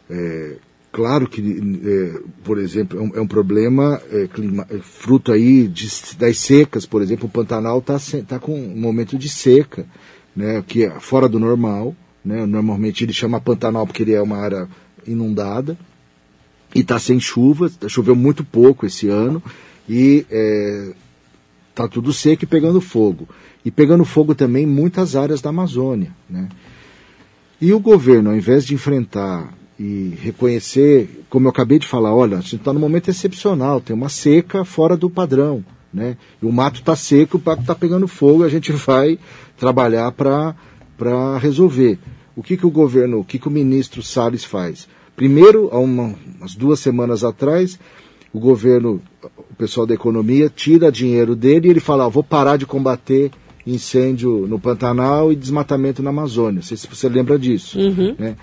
É, 0.09 0.57
Claro 0.93 1.27
que, 1.27 1.41
é, 1.41 2.21
por 2.43 2.59
exemplo, 2.59 2.99
é 2.99 3.01
um, 3.01 3.11
é 3.15 3.19
um 3.19 3.25
problema 3.25 3.99
é, 4.11 4.27
clima, 4.27 4.63
é, 4.69 4.77
fruto 4.77 5.31
aí 5.31 5.67
de, 5.67 5.87
das 6.19 6.37
secas, 6.37 6.85
por 6.85 7.01
exemplo, 7.01 7.25
o 7.25 7.31
Pantanal 7.31 7.79
está 7.79 7.97
tá 8.27 8.37
com 8.37 8.53
um 8.53 8.79
momento 8.79 9.17
de 9.17 9.27
seca, 9.27 9.87
né, 10.35 10.63
que 10.67 10.85
é 10.85 10.99
fora 10.99 11.27
do 11.27 11.39
normal. 11.39 11.95
Né, 12.23 12.45
normalmente 12.45 13.03
ele 13.03 13.11
chama 13.11 13.41
Pantanal 13.41 13.87
porque 13.87 14.03
ele 14.03 14.13
é 14.13 14.21
uma 14.21 14.37
área 14.37 14.69
inundada 15.05 15.75
e 16.73 16.79
está 16.79 16.97
sem 16.99 17.19
chuva, 17.19 17.69
tá, 17.69 17.87
choveu 17.87 18.15
muito 18.15 18.43
pouco 18.43 18.85
esse 18.85 19.07
ano 19.07 19.41
e 19.87 20.25
está 21.69 21.83
é, 21.83 21.87
tudo 21.87 22.11
seco 22.11 22.43
e 22.43 22.47
pegando 22.47 22.81
fogo. 22.81 23.27
E 23.63 23.71
pegando 23.71 24.03
fogo 24.03 24.35
também 24.35 24.65
muitas 24.65 25.15
áreas 25.15 25.41
da 25.41 25.49
Amazônia. 25.49 26.11
Né? 26.29 26.49
E 27.61 27.71
o 27.73 27.79
governo, 27.79 28.31
ao 28.31 28.35
invés 28.35 28.65
de 28.65 28.73
enfrentar 28.73 29.53
e 29.79 30.17
reconhecer, 30.21 31.23
como 31.29 31.47
eu 31.47 31.49
acabei 31.49 31.79
de 31.79 31.87
falar, 31.87 32.13
olha, 32.13 32.37
a 32.37 32.41
gente 32.41 32.57
está 32.57 32.73
num 32.73 32.79
momento 32.79 33.09
excepcional, 33.09 33.81
tem 33.81 33.95
uma 33.95 34.09
seca 34.09 34.65
fora 34.65 34.95
do 34.95 35.09
padrão, 35.09 35.63
né? 35.93 36.17
E 36.41 36.45
o 36.45 36.51
mato 36.51 36.79
está 36.79 36.95
seco, 36.95 37.37
o 37.37 37.41
mato 37.43 37.61
está 37.61 37.73
pegando 37.73 38.07
fogo, 38.07 38.43
a 38.43 38.49
gente 38.49 38.71
vai 38.73 39.17
trabalhar 39.57 40.11
para 40.11 41.37
resolver. 41.39 41.97
O 42.35 42.43
que, 42.43 42.57
que 42.57 42.65
o 42.65 42.71
governo, 42.71 43.19
o 43.19 43.23
que, 43.23 43.39
que 43.39 43.47
o 43.47 43.51
ministro 43.51 44.01
Salles 44.01 44.43
faz? 44.43 44.87
Primeiro, 45.15 45.69
há 45.71 45.79
uma, 45.79 46.15
umas 46.39 46.55
duas 46.55 46.79
semanas 46.79 47.23
atrás, 47.23 47.79
o 48.33 48.39
governo, 48.39 49.01
o 49.37 49.55
pessoal 49.55 49.85
da 49.85 49.93
economia, 49.93 50.49
tira 50.49 50.91
dinheiro 50.91 51.35
dele 51.35 51.67
e 51.67 51.71
ele 51.71 51.79
fala, 51.79 52.05
ah, 52.05 52.09
vou 52.09 52.23
parar 52.23 52.57
de 52.57 52.65
combater 52.65 53.31
incêndio 53.65 54.47
no 54.47 54.59
Pantanal 54.59 55.31
e 55.31 55.35
desmatamento 55.35 56.03
na 56.03 56.09
Amazônia. 56.09 56.55
Não 56.55 56.61
sei 56.61 56.75
se 56.75 56.87
você 56.87 57.07
lembra 57.07 57.37
disso. 57.39 57.79
Uhum. 57.79 58.15
Né? 58.17 58.35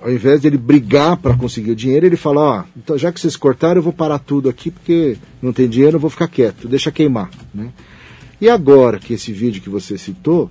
ao 0.00 0.10
invés 0.10 0.40
dele 0.40 0.56
brigar 0.56 1.16
para 1.16 1.36
conseguir 1.36 1.72
o 1.72 1.76
dinheiro, 1.76 2.06
ele 2.06 2.16
fala, 2.16 2.40
ó, 2.40 2.64
então 2.76 2.96
já 2.96 3.12
que 3.12 3.20
vocês 3.20 3.36
cortaram, 3.36 3.78
eu 3.78 3.82
vou 3.82 3.92
parar 3.92 4.18
tudo 4.18 4.48
aqui 4.48 4.70
porque 4.70 5.16
não 5.40 5.52
tem 5.52 5.68
dinheiro, 5.68 5.96
eu 5.96 6.00
vou 6.00 6.08
ficar 6.08 6.28
quieto, 6.28 6.68
deixa 6.68 6.90
queimar, 6.90 7.30
né? 7.54 7.70
E 8.40 8.48
agora 8.48 8.98
que 8.98 9.14
esse 9.14 9.32
vídeo 9.32 9.62
que 9.62 9.68
você 9.68 9.96
citou, 9.96 10.50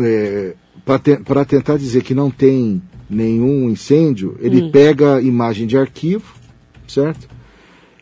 é, 0.00 0.54
para 0.84 0.98
te, 0.98 1.16
tentar 1.46 1.76
dizer 1.76 2.02
que 2.02 2.14
não 2.14 2.30
tem 2.30 2.82
nenhum 3.12 3.68
incêndio, 3.68 4.36
ele 4.40 4.62
hum. 4.62 4.70
pega 4.70 5.20
imagem 5.20 5.66
de 5.66 5.76
arquivo, 5.76 6.34
certo? 6.88 7.28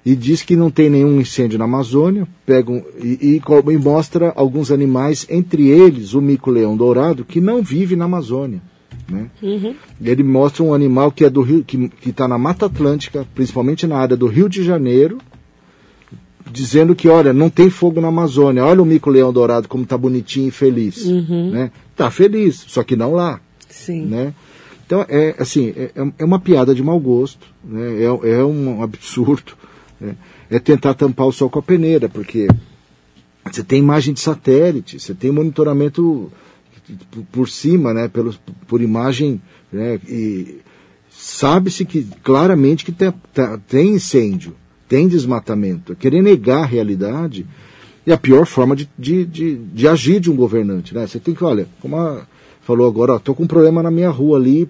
E 0.04 0.16
diz 0.16 0.42
que 0.42 0.56
não 0.56 0.70
tem 0.70 0.88
nenhum 0.88 1.20
incêndio 1.20 1.58
na 1.58 1.66
Amazônia, 1.66 2.26
pega 2.46 2.70
um, 2.70 2.82
e, 3.02 3.40
e, 3.40 3.72
e 3.72 3.76
mostra 3.76 4.32
alguns 4.34 4.70
animais, 4.70 5.26
entre 5.28 5.68
eles 5.68 6.14
o 6.14 6.22
mico-leão 6.22 6.76
dourado, 6.76 7.24
que 7.24 7.40
não 7.40 7.62
vive 7.62 7.96
na 7.96 8.06
Amazônia. 8.06 8.62
Né? 9.08 9.28
Uhum. 9.42 9.74
Ele 10.02 10.22
mostra 10.22 10.62
um 10.62 10.72
animal 10.72 11.12
que 11.12 11.24
é 11.24 11.30
do 11.30 11.42
Rio, 11.42 11.64
que 11.64 11.90
está 12.06 12.26
na 12.26 12.38
Mata 12.38 12.66
Atlântica, 12.66 13.26
principalmente 13.34 13.86
na 13.86 13.98
área 13.98 14.16
do 14.16 14.26
Rio 14.26 14.48
de 14.48 14.62
Janeiro, 14.62 15.18
dizendo 16.50 16.94
que, 16.94 17.08
olha, 17.08 17.32
não 17.32 17.50
tem 17.50 17.68
fogo 17.68 18.00
na 18.00 18.08
Amazônia. 18.08 18.64
Olha 18.64 18.82
o 18.82 18.86
mico-leão 18.86 19.32
dourado 19.32 19.68
como 19.68 19.84
está 19.84 19.98
bonitinho 19.98 20.48
e 20.48 20.52
feliz. 20.52 21.04
Uhum. 21.04 21.50
Né? 21.50 21.70
Tá 21.94 22.10
feliz, 22.10 22.64
só 22.66 22.82
que 22.82 22.96
não 22.96 23.12
lá. 23.12 23.40
Sim. 23.68 24.06
Né? 24.06 24.34
Então, 24.90 25.06
é 25.08 25.36
assim, 25.38 25.72
é, 25.76 25.92
é 26.18 26.24
uma 26.24 26.40
piada 26.40 26.74
de 26.74 26.82
mau 26.82 26.98
gosto, 26.98 27.46
né? 27.62 28.02
é, 28.02 28.30
é 28.32 28.44
um 28.44 28.82
absurdo. 28.82 29.52
Né? 30.00 30.16
É 30.50 30.58
tentar 30.58 30.94
tampar 30.94 31.28
o 31.28 31.32
sol 31.32 31.48
com 31.48 31.60
a 31.60 31.62
peneira, 31.62 32.08
porque 32.08 32.48
você 33.48 33.62
tem 33.62 33.78
imagem 33.78 34.12
de 34.12 34.18
satélite, 34.18 34.98
você 34.98 35.14
tem 35.14 35.30
monitoramento 35.30 36.32
por 37.30 37.48
cima, 37.48 37.94
né, 37.94 38.08
pelo, 38.08 38.34
por 38.66 38.82
imagem, 38.82 39.40
né, 39.72 40.00
e 40.08 40.58
sabe-se 41.08 41.84
que 41.84 42.02
claramente 42.24 42.84
que 42.84 42.90
tem, 42.90 43.14
tem 43.68 43.90
incêndio, 43.90 44.56
tem 44.88 45.06
desmatamento. 45.06 45.94
Querer 45.94 46.20
negar 46.20 46.64
a 46.64 46.66
realidade 46.66 47.46
é 48.04 48.12
a 48.12 48.18
pior 48.18 48.44
forma 48.44 48.74
de, 48.74 48.90
de, 48.98 49.24
de, 49.24 49.54
de 49.56 49.86
agir 49.86 50.18
de 50.18 50.32
um 50.32 50.34
governante. 50.34 50.92
Né? 50.92 51.06
Você 51.06 51.20
tem 51.20 51.32
que, 51.32 51.44
olha, 51.44 51.68
como 51.80 51.96
a, 51.96 52.26
falou 52.62 52.86
agora, 52.86 53.16
estou 53.16 53.34
com 53.34 53.44
um 53.44 53.46
problema 53.46 53.82
na 53.82 53.90
minha 53.90 54.10
rua 54.10 54.38
ali, 54.38 54.68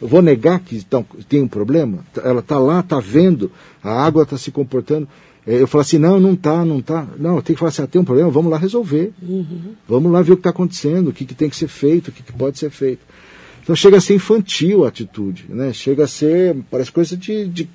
eu 0.00 0.08
vou 0.08 0.22
negar 0.22 0.60
que 0.60 0.76
então, 0.76 1.04
tem 1.28 1.42
um 1.42 1.48
problema? 1.48 1.98
Ela 2.22 2.40
está 2.40 2.58
lá, 2.58 2.80
está 2.80 3.00
vendo, 3.00 3.50
a 3.82 4.04
água 4.04 4.22
está 4.22 4.36
se 4.38 4.50
comportando. 4.50 5.08
É, 5.46 5.60
eu 5.60 5.66
falo 5.66 5.82
assim, 5.82 5.98
não, 5.98 6.18
não 6.18 6.34
tá, 6.34 6.64
não 6.64 6.80
tá. 6.80 7.06
Não, 7.18 7.40
tenho 7.42 7.56
que 7.56 7.60
falar 7.60 7.68
assim, 7.68 7.82
ah, 7.82 7.86
tem 7.86 8.00
um 8.00 8.04
problema, 8.04 8.30
vamos 8.30 8.50
lá 8.50 8.56
resolver. 8.56 9.12
Uhum. 9.22 9.74
Vamos 9.86 10.10
lá 10.10 10.22
ver 10.22 10.32
o 10.32 10.36
que 10.36 10.40
está 10.40 10.50
acontecendo, 10.50 11.08
o 11.08 11.12
que, 11.12 11.24
que, 11.24 11.34
tem 11.34 11.50
que 11.50 11.56
ser 11.56 11.68
feito, 11.68 12.08
o 12.08 12.12
que, 12.12 12.22
que, 12.22 12.32
pode 12.32 12.58
ser 12.58 12.70
feito. 12.70 13.00
Então 13.62 13.76
chega 13.76 13.98
a 13.98 14.00
ser 14.00 14.14
infantil 14.14 14.84
a 14.84 14.88
atitude, 14.88 15.46
né? 15.48 15.72
Chega 15.72 16.04
a 16.04 16.08
ser, 16.08 16.56
parece 16.70 16.92
coisa 16.92 17.16
de, 17.16 17.46
de, 17.48 17.68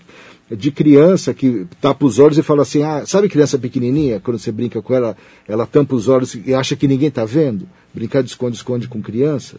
de 0.51 0.71
criança 0.71 1.33
que 1.33 1.67
tapa 1.79 2.05
os 2.05 2.17
olhos 2.17 2.37
e 2.37 2.43
fala 2.43 2.63
assim, 2.63 2.81
ah, 2.81 3.03
sabe 3.05 3.29
criança 3.29 3.57
pequenininha, 3.57 4.19
quando 4.19 4.39
você 4.39 4.51
brinca 4.51 4.81
com 4.81 4.93
ela, 4.93 5.15
ela 5.47 5.65
tampa 5.67 5.95
os 5.95 6.07
olhos 6.07 6.35
e 6.35 6.53
acha 6.53 6.75
que 6.75 6.87
ninguém 6.87 7.09
está 7.09 7.25
vendo? 7.25 7.67
Brincar 7.93 8.23
de 8.23 8.29
esconde-esconde 8.29 8.87
com 8.87 9.01
criança. 9.01 9.57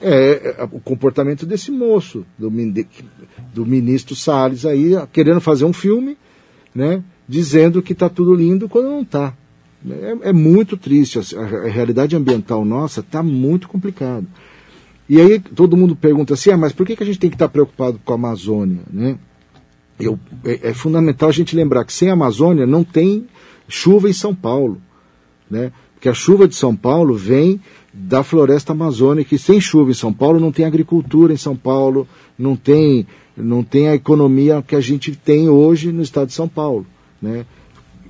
É, 0.00 0.56
é, 0.58 0.68
o 0.70 0.80
comportamento 0.80 1.46
desse 1.46 1.70
moço, 1.70 2.26
do, 2.36 2.50
do 3.54 3.64
ministro 3.64 4.16
Salles 4.16 4.66
aí, 4.66 4.92
querendo 5.12 5.40
fazer 5.40 5.64
um 5.64 5.72
filme, 5.72 6.16
né? 6.74 7.02
dizendo 7.28 7.80
que 7.80 7.92
está 7.92 8.08
tudo 8.08 8.34
lindo 8.34 8.68
quando 8.68 8.90
não 8.90 9.02
está. 9.02 9.34
É, 9.88 10.28
é, 10.28 10.32
muito 10.32 10.76
triste. 10.76 11.18
A, 11.18 11.40
a, 11.40 11.68
realidade 11.68 12.16
ambiental 12.16 12.64
nossa 12.64 13.00
está 13.00 13.22
muito 13.22 13.68
complicada. 13.68 14.26
E 15.08 15.20
aí 15.20 15.38
todo 15.38 15.76
mundo 15.76 15.96
pergunta 15.96 16.34
assim, 16.34 16.50
ah, 16.50 16.56
mas 16.56 16.72
por 16.72 16.86
que, 16.86 16.96
que 16.96 17.02
a 17.02 17.06
gente 17.06 17.18
tem 17.18 17.30
que 17.30 17.36
estar 17.36 17.48
tá 17.48 17.52
preocupado 17.52 18.00
com 18.04 18.12
a 18.12 18.16
Amazônia? 18.16 18.82
Né? 18.90 19.18
Eu, 19.98 20.18
é, 20.44 20.70
é, 20.70 20.74
fundamental 20.74 21.28
a 21.28 21.32
gente 21.32 21.56
lembrar 21.56 21.84
que 21.84 21.92
sem 21.92 22.10
a 22.10 22.14
Amazônia 22.14 22.66
não 22.66 22.84
tem 22.84 23.26
chuva 23.68 24.08
em 24.08 24.12
São 24.12 24.34
Paulo. 24.34 24.80
Né? 25.50 25.72
Porque 26.02 26.08
a 26.08 26.14
chuva 26.14 26.48
de 26.48 26.56
São 26.56 26.74
Paulo 26.74 27.14
vem 27.14 27.60
da 27.94 28.24
floresta 28.24 28.72
amazônica 28.72 29.36
e 29.36 29.38
sem 29.38 29.60
chuva 29.60 29.92
em 29.92 29.94
São 29.94 30.12
Paulo 30.12 30.40
não 30.40 30.50
tem 30.50 30.64
agricultura 30.64 31.32
em 31.32 31.36
São 31.36 31.54
Paulo, 31.54 32.08
não 32.36 32.56
tem, 32.56 33.06
não 33.36 33.62
tem 33.62 33.86
a 33.86 33.94
economia 33.94 34.60
que 34.66 34.74
a 34.74 34.80
gente 34.80 35.14
tem 35.14 35.48
hoje 35.48 35.92
no 35.92 36.02
estado 36.02 36.26
de 36.26 36.32
São 36.32 36.48
Paulo. 36.48 36.84
Né? 37.22 37.46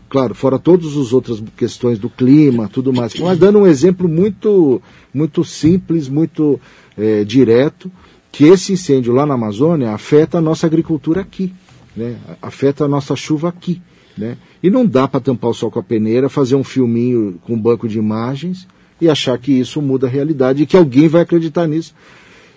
Claro, 0.08 0.34
fora 0.34 0.58
todas 0.58 0.96
as 0.96 1.12
outras 1.12 1.44
questões 1.54 1.99
do 1.99 2.08
clima, 2.08 2.66
tudo 2.66 2.94
mais. 2.94 3.14
Mas 3.16 3.38
dando 3.38 3.58
um 3.58 3.66
exemplo 3.66 4.08
muito, 4.08 4.80
muito 5.12 5.44
simples, 5.44 6.08
muito 6.08 6.58
é, 6.96 7.25
direto, 7.25 7.92
que 8.32 8.44
esse 8.44 8.72
incêndio 8.72 9.12
lá 9.12 9.26
na 9.26 9.34
Amazônia 9.34 9.92
afeta 9.92 10.38
a 10.38 10.40
nossa 10.40 10.66
agricultura 10.66 11.20
aqui, 11.20 11.52
né? 11.94 12.16
afeta 12.40 12.87
a 12.87 12.88
nossa 12.88 13.14
chuva 13.14 13.50
aqui. 13.50 13.82
Né? 14.16 14.37
E 14.62 14.71
não 14.71 14.87
dá 14.87 15.09
para 15.09 15.21
tampar 15.21 15.50
o 15.50 15.54
sol 15.54 15.71
com 15.71 15.78
a 15.78 15.83
peneira, 15.83 16.28
fazer 16.28 16.54
um 16.54 16.64
filminho 16.64 17.38
com 17.42 17.54
um 17.54 17.61
banco 17.61 17.88
de 17.88 17.99
imagens 17.99 18.66
e 19.00 19.09
achar 19.09 19.38
que 19.38 19.52
isso 19.52 19.81
muda 19.83 20.07
a 20.07 20.11
realidade 20.11 20.62
e 20.62 20.66
que 20.66 20.76
alguém 20.76 21.09
vai 21.09 21.23
acreditar 21.23 21.66
nisso. 21.66 21.95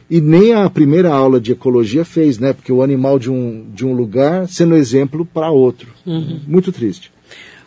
E 0.10 0.22
nem 0.22 0.54
a 0.54 0.70
primeira 0.70 1.10
aula 1.10 1.40
de 1.40 1.52
ecologia 1.52 2.06
fez, 2.06 2.38
né? 2.38 2.54
Porque 2.54 2.72
o 2.72 2.84
animal 2.84 3.18
de 3.18 3.32
um, 3.32 3.66
de 3.74 3.84
um 3.84 3.94
lugar 3.94 4.48
sendo 4.48 4.76
exemplo 4.76 5.26
para 5.26 5.50
outro. 5.50 5.90
Uhum. 6.06 6.42
Muito 6.48 6.72
triste. 6.72 7.12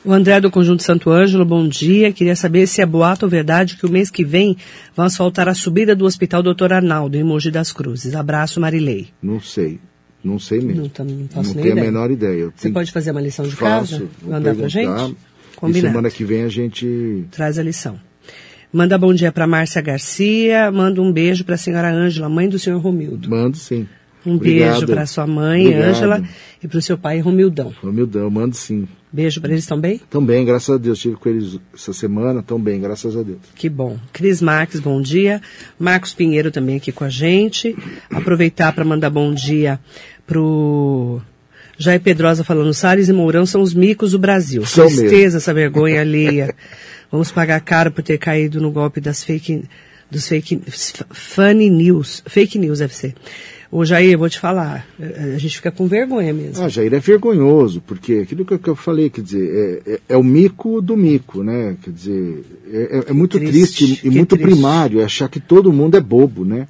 O 0.05 0.13
André 0.13 0.41
do 0.41 0.51
Conjunto 0.51 0.85
Santo 0.85 1.11
Ângelo, 1.11 1.45
bom 1.45 1.67
dia. 1.67 2.13
Queria 2.13 2.37
saber 2.37 2.69
se 2.69 2.81
é 2.81 2.87
boato 2.87 3.27
ou 3.27 3.31
verdade 3.31 3.77
que 3.77 3.85
o 3.85 3.91
mês 3.91 4.11
que 4.11 4.25
vem 4.25 4.57
vão 4.95 5.05
asfaltar 5.05 5.49
a 5.49 5.55
subida 5.55 5.97
do 5.97 6.05
Hospital 6.05 6.43
Dr. 6.43 6.73
Arnaldo, 6.73 7.17
em 7.17 7.25
Mogi 7.25 7.51
das 7.51 7.73
Cruzes. 7.73 8.15
Abraço, 8.15 8.61
Marilei. 8.61 9.09
Não 9.21 9.41
sei. 9.41 9.81
Não 10.23 10.39
sei 10.39 10.61
mesmo. 10.61 10.91
Não, 10.99 11.05
não, 11.05 11.29
faço 11.29 11.55
não 11.55 11.63
tenho 11.63 11.79
a 11.79 11.81
menor 11.81 12.11
ideia. 12.11 12.47
Você 12.47 12.63
tenho... 12.63 12.75
pode 12.75 12.91
fazer 12.93 13.11
uma 13.13 13.21
lição 13.21 13.47
de 13.47 13.55
Faço, 13.55 14.01
casa? 14.01 14.09
Mandar 14.23 14.55
pra 14.55 14.69
gente? 14.69 15.17
Combinado. 15.57 15.87
E 15.87 15.91
semana 15.91 16.11
que 16.11 16.25
vem 16.25 16.43
a 16.43 16.49
gente... 16.49 17.25
Traz 17.31 17.59
a 17.59 17.63
lição. 17.63 17.99
Manda 18.73 18.99
bom 18.99 19.15
dia 19.15 19.33
para 19.33 19.47
Márcia 19.47 19.81
Garcia, 19.81 20.71
manda 20.71 21.01
um 21.01 21.11
beijo 21.11 21.45
para 21.45 21.55
a 21.55 21.59
senhora 21.59 21.91
Ângela, 21.91 22.29
mãe 22.29 22.49
do 22.49 22.59
senhor 22.59 22.79
Romildo. 22.81 23.31
Mando 23.31 23.57
sim. 23.57 23.89
Um 24.27 24.35
Obrigado. 24.35 24.73
beijo 24.73 24.87
para 24.87 25.07
sua 25.07 25.27
mãe. 25.27 25.73
Ângela, 25.73 26.23
e 26.63 26.69
para 26.69 26.79
o 26.79 26.83
seu 26.83 26.99
pai, 26.99 27.19
Romildão. 27.21 27.73
Romildão, 27.81 28.29
mando 28.31 28.55
sim. 28.55 28.87
Beijo 29.11 29.41
para 29.41 29.53
eles 29.53 29.67
também? 29.67 30.01
Bem, 30.23 30.45
graças 30.45 30.75
a 30.75 30.79
Deus. 30.79 30.99
Estive 30.99 31.17
com 31.17 31.29
eles 31.29 31.59
essa 31.75 31.93
semana, 31.93 32.43
tão 32.43 32.61
bem, 32.61 32.81
graças 32.81 33.17
a 33.17 33.23
Deus. 33.23 33.39
Que 33.55 33.69
bom. 33.69 33.99
Cris 34.13 34.43
Marques, 34.43 34.81
bom 34.81 35.01
dia. 35.01 35.41
Marcos 35.79 36.13
Pinheiro 36.13 36.51
também 36.51 36.77
aqui 36.77 36.93
com 36.93 37.05
a 37.05 37.09
gente. 37.09 37.77
Aproveitar 38.11 38.73
para 38.73 38.85
mandar 38.85 39.09
bom 39.09 39.33
dia 39.33 39.81
pro 40.27 41.23
Jair 41.79 42.01
Pedrosa 42.01 42.45
falando, 42.45 42.75
Salles 42.75 43.09
e 43.09 43.13
Mourão 43.13 43.47
são 43.47 43.63
os 43.63 43.73
micos 43.73 44.13
do 44.13 44.19
Brasil. 44.19 44.67
São 44.67 44.85
mesmo. 44.85 45.01
Tristeza, 45.01 45.39
essa 45.39 45.55
vergonha 45.55 46.01
alheia. 46.01 46.55
Vamos 47.11 47.31
pagar 47.31 47.61
caro 47.61 47.91
por 47.91 48.03
ter 48.03 48.19
caído 48.19 48.61
no 48.61 48.71
golpe 48.71 49.01
das 49.01 49.25
fake, 49.25 49.65
dos 50.11 50.29
fake, 50.29 50.61
funny 51.11 51.71
news. 51.71 52.23
Fake 52.27 52.59
news 52.59 52.81
deve 52.81 52.95
ser. 52.95 53.15
Ô 53.71 53.85
Jair, 53.85 54.17
vou 54.17 54.31
te 54.31 54.39
falar, 54.41 54.87
a 54.99 55.37
gente 55.37 55.57
fica 55.57 55.71
com 55.71 55.87
vergonha 55.87 56.33
mesmo. 56.33 56.65
Ah, 56.65 56.69
Jair, 56.71 56.93
é 56.95 56.99
vergonhoso, 56.99 57.83
porque 57.87 58.21
aquilo 58.23 58.43
que 58.47 58.67
eu, 58.67 58.75
falei, 58.75 59.11
quer 59.11 59.21
dizer, 59.21 59.83
é, 59.87 59.93
é- 59.93 60.01
é 60.09 60.17
o 60.17 60.25
mico 60.25 60.81
do 60.81 60.97
mico, 60.97 61.43
né? 61.43 61.77
Quer 61.83 61.91
dizer, 61.91 62.45
é, 62.73 62.77
é- 62.99 63.11
é 63.11 63.13
muito 63.13 63.39
Triste, 63.39 63.85
triste, 63.87 64.07
e 64.07 64.11
muito 64.11 64.37
triste. 64.37 64.51
primário, 64.51 65.01
é 65.01 65.05
achar 65.05 65.29
que 65.29 65.39
todo 65.39 65.71
mundo 65.71 65.99
é 65.99 66.01
bobo, 66.01 66.47
né? 66.47 66.67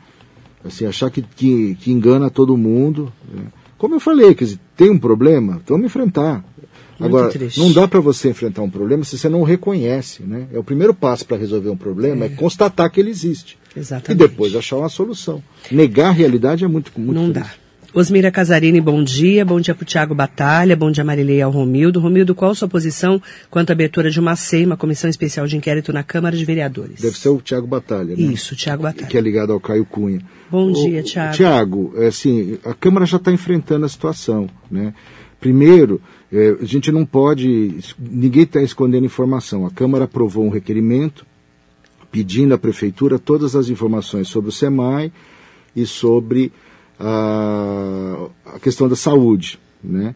Assim, 0.64 0.86
achar 0.86 1.08
que, 1.08 1.22
que, 1.22 1.76
que 1.76 1.92
engana 1.92 2.30
todo 2.30 2.56
mundo. 2.56 3.12
né? 3.32 3.42
Como 3.78 3.94
eu 3.94 4.00
falei, 4.00 4.34
quer 4.34 4.44
dizer, 4.44 4.58
tem 4.76 4.90
um 4.90 4.98
problema, 4.98 5.62
vamos 5.68 5.86
enfrentar. 5.86 6.44
Muito 6.98 7.16
Agora, 7.16 7.30
triste. 7.32 7.60
não 7.60 7.72
dá 7.72 7.86
para 7.86 8.00
você 8.00 8.28
enfrentar 8.30 8.62
um 8.62 8.70
problema 8.70 9.04
se 9.04 9.16
você 9.16 9.28
não 9.28 9.40
o 9.40 9.44
reconhece, 9.44 10.24
né? 10.24 10.48
É 10.52 10.58
o 10.58 10.64
primeiro 10.64 10.92
passo 10.92 11.24
para 11.24 11.36
resolver 11.36 11.70
um 11.70 11.76
problema 11.76 12.24
é. 12.24 12.28
constatar 12.28 12.90
que 12.90 12.98
ele 12.98 13.10
existe. 13.10 13.56
Exatamente. 13.76 14.10
E 14.24 14.28
depois 14.28 14.54
achar 14.56 14.76
uma 14.78 14.88
solução. 14.88 15.40
Negar 15.70 16.08
a 16.08 16.12
realidade 16.12 16.64
é 16.64 16.68
muito, 16.68 16.90
muito 16.96 17.14
Não 17.14 17.32
triste. 17.32 17.50
dá. 17.50 17.68
Osmira 17.94 18.30
Casarini, 18.30 18.80
bom 18.80 19.02
dia. 19.02 19.44
Bom 19.46 19.58
dia 19.60 19.74
para 19.74 19.82
o 19.82 19.86
Tiago 19.86 20.14
Batalha. 20.14 20.76
Bom 20.76 20.90
dia, 20.90 21.02
Marileia 21.04 21.46
ao 21.46 21.50
Romildo. 21.50 21.98
Romildo, 22.00 22.34
qual 22.34 22.50
a 22.50 22.54
sua 22.54 22.68
posição 22.68 23.20
quanto 23.50 23.70
à 23.70 23.72
abertura 23.72 24.10
de 24.10 24.20
uma 24.20 24.36
SEI, 24.36 24.66
uma 24.66 24.76
comissão 24.76 25.08
especial 25.08 25.46
de 25.46 25.56
inquérito 25.56 25.92
na 25.92 26.02
Câmara 26.02 26.36
de 26.36 26.44
Vereadores? 26.44 27.00
Deve 27.00 27.16
ser 27.16 27.30
o 27.30 27.40
Tiago 27.40 27.66
Batalha, 27.66 28.14
né? 28.14 28.20
Isso, 28.22 28.54
Tiago 28.54 28.82
Batalha. 28.82 29.06
que 29.06 29.16
é 29.16 29.20
ligado 29.20 29.52
ao 29.52 29.60
Caio 29.60 29.86
Cunha. 29.86 30.20
Bom 30.50 30.70
O- 30.70 30.72
dia, 30.72 31.02
Tiago. 31.02 31.34
Tiago, 31.34 31.92
é 31.96 32.08
assim, 32.08 32.58
a 32.64 32.74
Câmara 32.74 33.06
já 33.06 33.16
está 33.16 33.32
enfrentando 33.32 33.86
a 33.86 33.88
situação, 33.88 34.48
né? 34.70 34.92
Primeiro, 35.40 36.00
é, 36.32 36.56
a 36.60 36.64
gente 36.64 36.92
não 36.92 37.06
pode, 37.06 37.78
ninguém 37.98 38.42
está 38.42 38.62
escondendo 38.62 39.06
informação. 39.06 39.66
A 39.66 39.70
Câmara 39.70 40.04
aprovou 40.04 40.44
um 40.44 40.50
requerimento 40.50 41.26
pedindo 42.10 42.54
à 42.54 42.58
Prefeitura 42.58 43.18
todas 43.18 43.56
as 43.56 43.68
informações 43.68 44.28
sobre 44.28 44.50
o 44.50 44.52
SEMAI 44.52 45.12
e 45.74 45.86
sobre 45.86 46.52
a, 46.98 48.28
a 48.44 48.58
questão 48.58 48.88
da 48.88 48.96
saúde, 48.96 49.58
né? 49.82 50.14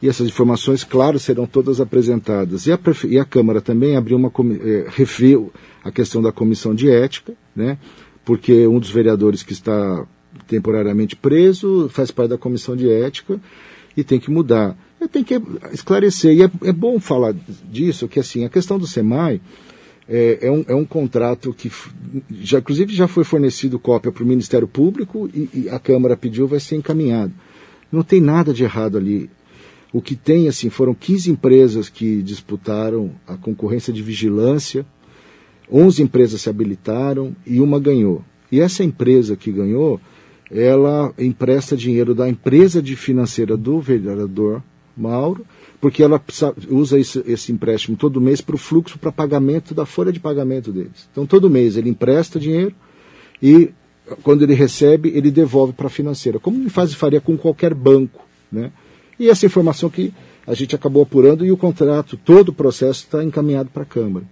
E 0.00 0.08
essas 0.08 0.28
informações, 0.28 0.84
claro, 0.84 1.18
serão 1.18 1.44
todas 1.44 1.80
apresentadas. 1.80 2.66
E 2.66 2.72
a, 2.72 2.78
e 3.08 3.18
a 3.18 3.24
Câmara 3.24 3.60
também 3.60 3.96
abriu 3.96 4.16
uma 4.16 4.30
eh, 4.62 4.86
reveu 4.90 5.52
a 5.82 5.90
questão 5.90 6.22
da 6.22 6.30
comissão 6.30 6.72
de 6.72 6.88
ética, 6.88 7.34
né? 7.54 7.78
Porque 8.24 8.64
um 8.68 8.78
dos 8.78 8.90
vereadores 8.90 9.42
que 9.42 9.52
está 9.52 10.06
temporariamente 10.46 11.16
preso 11.16 11.88
faz 11.88 12.12
parte 12.12 12.30
da 12.30 12.38
comissão 12.38 12.76
de 12.76 12.88
ética 12.88 13.40
e 13.96 14.04
tem 14.04 14.20
que 14.20 14.30
mudar. 14.30 14.76
Tem 15.06 15.22
que 15.22 15.40
esclarecer. 15.72 16.34
E 16.34 16.42
é, 16.42 16.50
é 16.64 16.72
bom 16.72 16.98
falar 16.98 17.34
disso, 17.70 18.08
que 18.08 18.18
assim, 18.18 18.44
a 18.44 18.48
questão 18.48 18.78
do 18.78 18.86
SEMAI 18.86 19.40
é, 20.08 20.38
é 20.42 20.50
um, 20.50 20.64
é 20.66 20.74
um 20.74 20.84
contrato 20.84 21.52
que, 21.52 21.70
já, 22.40 22.58
inclusive, 22.58 22.94
já 22.94 23.06
foi 23.06 23.24
fornecido 23.24 23.78
cópia 23.78 24.10
para 24.10 24.24
o 24.24 24.26
Ministério 24.26 24.66
Público 24.66 25.28
e, 25.32 25.48
e 25.52 25.68
a 25.68 25.78
Câmara 25.78 26.16
pediu, 26.16 26.48
vai 26.48 26.58
ser 26.58 26.76
encaminhado. 26.76 27.32
Não 27.92 28.02
tem 28.02 28.20
nada 28.20 28.52
de 28.52 28.64
errado 28.64 28.96
ali. 28.96 29.30
O 29.92 30.02
que 30.02 30.16
tem, 30.16 30.48
assim, 30.48 30.68
foram 30.70 30.94
15 30.94 31.30
empresas 31.30 31.88
que 31.88 32.22
disputaram 32.22 33.12
a 33.26 33.36
concorrência 33.36 33.92
de 33.92 34.02
vigilância, 34.02 34.84
11 35.70 36.02
empresas 36.02 36.40
se 36.42 36.48
habilitaram 36.48 37.36
e 37.46 37.60
uma 37.60 37.78
ganhou. 37.78 38.22
E 38.50 38.60
essa 38.60 38.82
empresa 38.82 39.36
que 39.36 39.52
ganhou, 39.52 40.00
ela 40.50 41.12
empresta 41.18 41.76
dinheiro 41.76 42.14
da 42.14 42.28
empresa 42.28 42.80
de 42.82 42.96
financeira 42.96 43.56
do 43.56 43.80
vereador 43.80 44.62
Mauro, 45.00 45.44
porque 45.80 46.02
ela 46.02 46.20
usa 46.70 46.98
esse, 46.98 47.22
esse 47.26 47.52
empréstimo 47.52 47.96
todo 47.96 48.20
mês 48.20 48.40
para 48.40 48.54
o 48.54 48.58
fluxo 48.58 48.98
para 48.98 49.12
pagamento 49.12 49.74
da 49.74 49.86
folha 49.86 50.12
de 50.12 50.18
pagamento 50.20 50.72
deles. 50.72 51.08
Então, 51.12 51.24
todo 51.26 51.48
mês 51.50 51.76
ele 51.76 51.88
empresta 51.90 52.38
dinheiro 52.40 52.74
e, 53.42 53.70
quando 54.22 54.42
ele 54.42 54.54
recebe, 54.54 55.10
ele 55.14 55.30
devolve 55.30 55.72
para 55.72 55.86
a 55.86 55.90
financeira, 55.90 56.38
como 56.38 56.58
ele 56.60 56.70
faz 56.70 56.92
faria 56.94 57.20
com 57.20 57.36
qualquer 57.36 57.74
banco. 57.74 58.24
Né? 58.50 58.72
E 59.18 59.28
essa 59.28 59.46
informação 59.46 59.88
que 59.90 60.12
a 60.46 60.54
gente 60.54 60.74
acabou 60.74 61.02
apurando 61.02 61.44
e 61.44 61.52
o 61.52 61.56
contrato, 61.56 62.16
todo 62.16 62.48
o 62.48 62.52
processo 62.52 63.04
está 63.04 63.22
encaminhado 63.22 63.68
para 63.72 63.82
a 63.82 63.86
Câmara. 63.86 64.24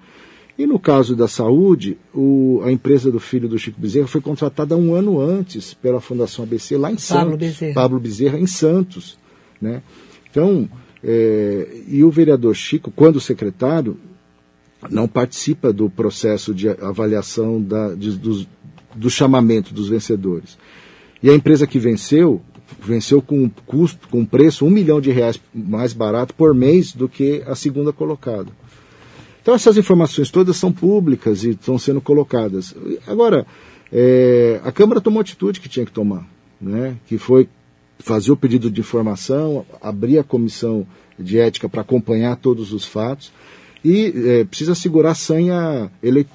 E 0.59 0.67
no 0.67 0.79
caso 0.79 1.15
da 1.15 1.29
saúde, 1.29 1.99
o- 2.15 2.63
a 2.65 2.73
empresa 2.73 3.13
do 3.13 3.21
filho 3.21 3.47
do 3.47 3.59
Chico 3.59 3.79
Bezerra 3.79 4.07
foi 4.07 4.23
contratada 4.23 4.75
um 4.75 4.95
ano 4.95 5.21
antes 5.21 5.75
pela 5.75 6.01
Fundação 6.01 6.45
ABC 6.45 6.79
lá 6.79 6.91
em 6.91 6.97
Pablo 6.97 7.33
Santos. 7.33 7.39
Bezerra. 7.39 7.75
Pablo 7.75 8.01
Bezerra, 8.01 8.39
em 8.39 8.47
Santos. 8.47 9.19
Né? 9.61 9.83
Então, 10.31 10.69
é, 11.03 11.69
e 11.89 12.03
o 12.05 12.11
vereador 12.11 12.55
Chico, 12.55 12.91
quando 12.91 13.21
secretário, 13.21 13.97
não 14.91 15.09
participa 15.09 15.73
do 15.73 15.89
processo 15.91 16.55
de 16.55 16.69
avaliação 16.69 17.61
da, 17.61 17.95
de- 17.95 18.17
dos- 18.19 18.47
do 18.95 19.11
chamamento 19.11 19.73
dos 19.75 19.89
vencedores. 19.89 20.57
E 21.23 21.31
a 21.31 21.35
empresa 21.35 21.67
que 21.67 21.79
venceu, 21.79 22.41
venceu 22.81 23.21
com 23.23 23.43
um 23.45 23.49
custo, 23.67 24.09
com 24.09 24.21
um 24.21 24.27
preço 24.27 24.65
um 24.67 24.71
milhão 24.71 25.01
de 25.01 25.11
reais 25.11 25.41
mais 25.55 25.93
barato 25.93 26.35
por 26.35 26.55
mês 26.55 26.93
do 26.93 27.09
que 27.09 27.43
a 27.47 27.55
segunda 27.55 27.93
colocada. 27.93 28.51
Então 29.43 29.55
essas 29.55 29.77
informações 29.77 30.31
todas 30.31 30.57
são 30.57 30.73
públicas 30.73 31.45
e 31.45 31.51
estão 31.51 31.79
sendo 31.79 32.01
colocadas. 32.01 32.75
Agora, 33.07 33.47
é, 33.93 34.61
a 34.65 34.73
Câmara 34.73 35.01
tomou 35.01 35.21
a 35.21 35.23
atitude 35.23 35.61
que 35.61 35.69
tinha 35.69 35.87
que 35.87 35.93
tomar, 35.93 36.27
né? 36.61 36.97
que 37.07 37.17
foi 37.17 37.49
fazer 37.99 38.33
o 38.33 38.37
pedido 38.37 38.71
de 38.71 38.81
informação, 38.81 39.65
abrir 39.81 40.19
a 40.19 40.25
comissão 40.25 40.87
de 41.19 41.39
ética 41.39 41.69
para 41.69 41.81
acompanhar 41.81 42.37
todos 42.37 42.73
os 42.73 42.85
fatos. 42.85 43.33
E 43.85 44.13
é, 44.27 44.45
precisa 44.45 44.75
segurar 44.75 45.13
a 45.13 45.15
sanha 45.15 45.91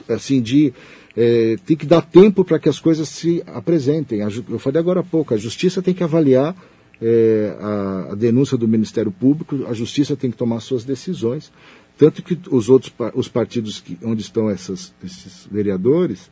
assim 0.08 0.42
de 0.42 0.74
é, 1.16 1.58
tem 1.66 1.76
que 1.76 1.86
dar 1.86 2.02
tempo 2.02 2.44
para 2.44 2.60
que 2.60 2.70
as 2.70 2.80
coisas 2.80 3.10
se 3.10 3.44
apresentem. 3.48 4.22
Eu 4.22 4.60
falei 4.60 4.80
agora 4.80 5.02
há 5.02 5.04
pouco, 5.04 5.34
a 5.34 5.38
justiça 5.38 5.82
tem 5.82 5.94
que 5.94 6.04
avaliar 6.04 6.56
é, 7.02 7.56
a, 7.60 8.12
a 8.12 8.16
denúncia 8.16 8.58
do 8.58 8.68
Ministério 8.68 9.12
Público, 9.12 9.66
a 9.68 9.74
justiça 9.74 10.16
tem 10.16 10.32
que 10.32 10.38
tomar 10.38 10.60
suas 10.60 10.84
decisões, 10.84 11.52
tanto 11.98 12.24
que 12.24 12.38
os 12.50 12.70
outros 12.70 12.94
os 13.14 13.28
partidos 13.28 13.80
que, 13.80 13.98
onde 14.04 14.22
estão 14.22 14.50
essas, 14.50 14.94
esses 15.04 15.48
vereadores 15.52 16.30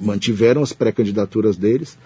mantiveram 0.00 0.62
as 0.62 0.72
pré-candidaturas 0.72 1.56
deles, 1.56 1.98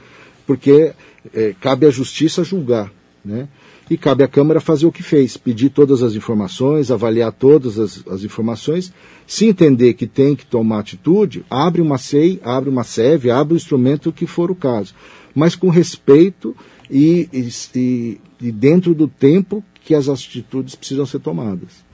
porque 0.47 0.93
é, 1.35 1.55
cabe 1.61 1.87
à 1.87 1.91
justiça 1.91 2.45
julgar, 2.45 2.93
né? 3.25 3.49
E 3.89 3.97
cabe 3.97 4.25
à 4.25 4.29
Câmara 4.29 4.61
fazer 4.61 4.85
o 4.85 4.91
que 4.91 5.03
fez, 5.03 5.37
pedir 5.37 5.71
todas 5.71 6.03
as 6.03 6.15
informações, 6.15 6.91
avaliar 6.91 7.31
todas 7.31 7.79
as, 7.79 8.05
as 8.09 8.25
informações, 8.25 8.93
se 9.29 9.47
entender 9.47 9.95
que 9.95 10.09
tem 10.09 10.35
que 10.35 10.45
tomar 10.45 10.81
atitude, 10.81 11.45
abre 11.49 11.81
uma 11.81 11.97
SEI, 11.97 12.41
abre 12.43 12.69
uma 12.69 12.83
SEV, 12.83 13.31
abre 13.31 13.55
o 13.55 13.57
instrumento 13.57 14.11
que 14.13 14.27
for 14.27 14.51
o 14.51 14.57
caso, 14.57 14.93
mas 15.33 15.55
com 15.55 15.69
respeito 15.69 16.57
e, 16.91 17.29
e- 17.33 18.19
e- 18.41 18.53
dentro 18.53 18.93
do 18.93 19.07
tempo 19.07 19.63
que 19.85 19.95
as 19.95 20.09
atitudes 20.09 20.75
precisam 20.75 21.07
ser 21.07 21.21
tomadas. 21.21 21.85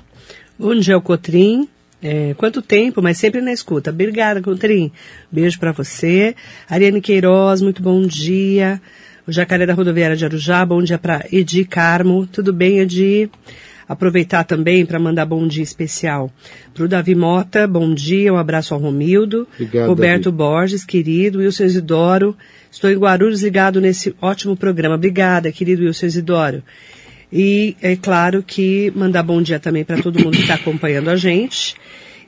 Bom 0.59 0.75
dia, 0.75 0.99
Cotrim. 0.99 1.69
É, 2.03 2.35
quanto 2.37 2.61
tempo, 2.61 3.01
mas 3.01 3.17
sempre 3.17 3.41
na 3.41 3.53
escuta. 3.53 3.91
Obrigada, 3.91 4.43
Cotrim. 4.43 4.91
Beijo 5.31 5.59
para 5.61 5.71
você. 5.71 6.35
Ariane 6.69 7.01
Queiroz, 7.01 7.63
muito 7.63 7.81
bom 7.81 8.05
dia. 8.05 8.81
O 9.27 9.31
Jacaré 9.31 9.65
da 9.65 9.73
Rodoviária 9.73 10.17
de 10.17 10.25
Arujá, 10.25 10.67
bom 10.67 10.83
dia 10.83 10.99
para 10.99 11.25
Edi 11.31 11.65
Carmo. 11.65 12.27
Tudo 12.27 12.53
bem, 12.53 12.81
Edi? 12.81 13.31
Aproveitar 13.89 14.43
também 14.43 14.85
para 14.85 14.99
mandar 14.99 15.27
bom 15.27 15.47
dia 15.47 15.63
especial 15.63 16.31
para 16.75 16.85
o 16.85 16.89
Davi 16.89 17.15
Mota, 17.15 17.67
bom 17.67 17.93
dia, 17.95 18.33
um 18.33 18.37
abraço 18.37 18.75
ao 18.75 18.81
Romildo. 18.81 19.47
Obrigado, 19.55 19.89
Roberto 19.89 20.25
Davi. 20.25 20.37
Borges, 20.37 20.85
querido, 20.85 21.39
Wilson 21.39 21.65
Isidoro. 21.65 22.37
Estou 22.71 22.91
em 22.91 22.97
Guarulhos 22.97 23.43
ligado 23.43 23.81
nesse 23.81 24.15
ótimo 24.21 24.57
programa. 24.57 24.95
Obrigada, 24.95 25.53
querido 25.53 25.83
Wilson 25.83 26.07
Isidoro. 26.07 26.63
E 27.33 27.77
é 27.81 27.97
claro 27.97 28.43
que 28.43 28.93
mandar 28.95 29.23
bom 29.23 29.41
dia 29.41 29.59
também 29.59 29.85
para 29.85 30.03
todo 30.03 30.19
mundo 30.23 30.37
que 30.37 30.43
está 30.43 30.55
acompanhando 30.55 31.09
a 31.09 31.17
gente. 31.17 31.75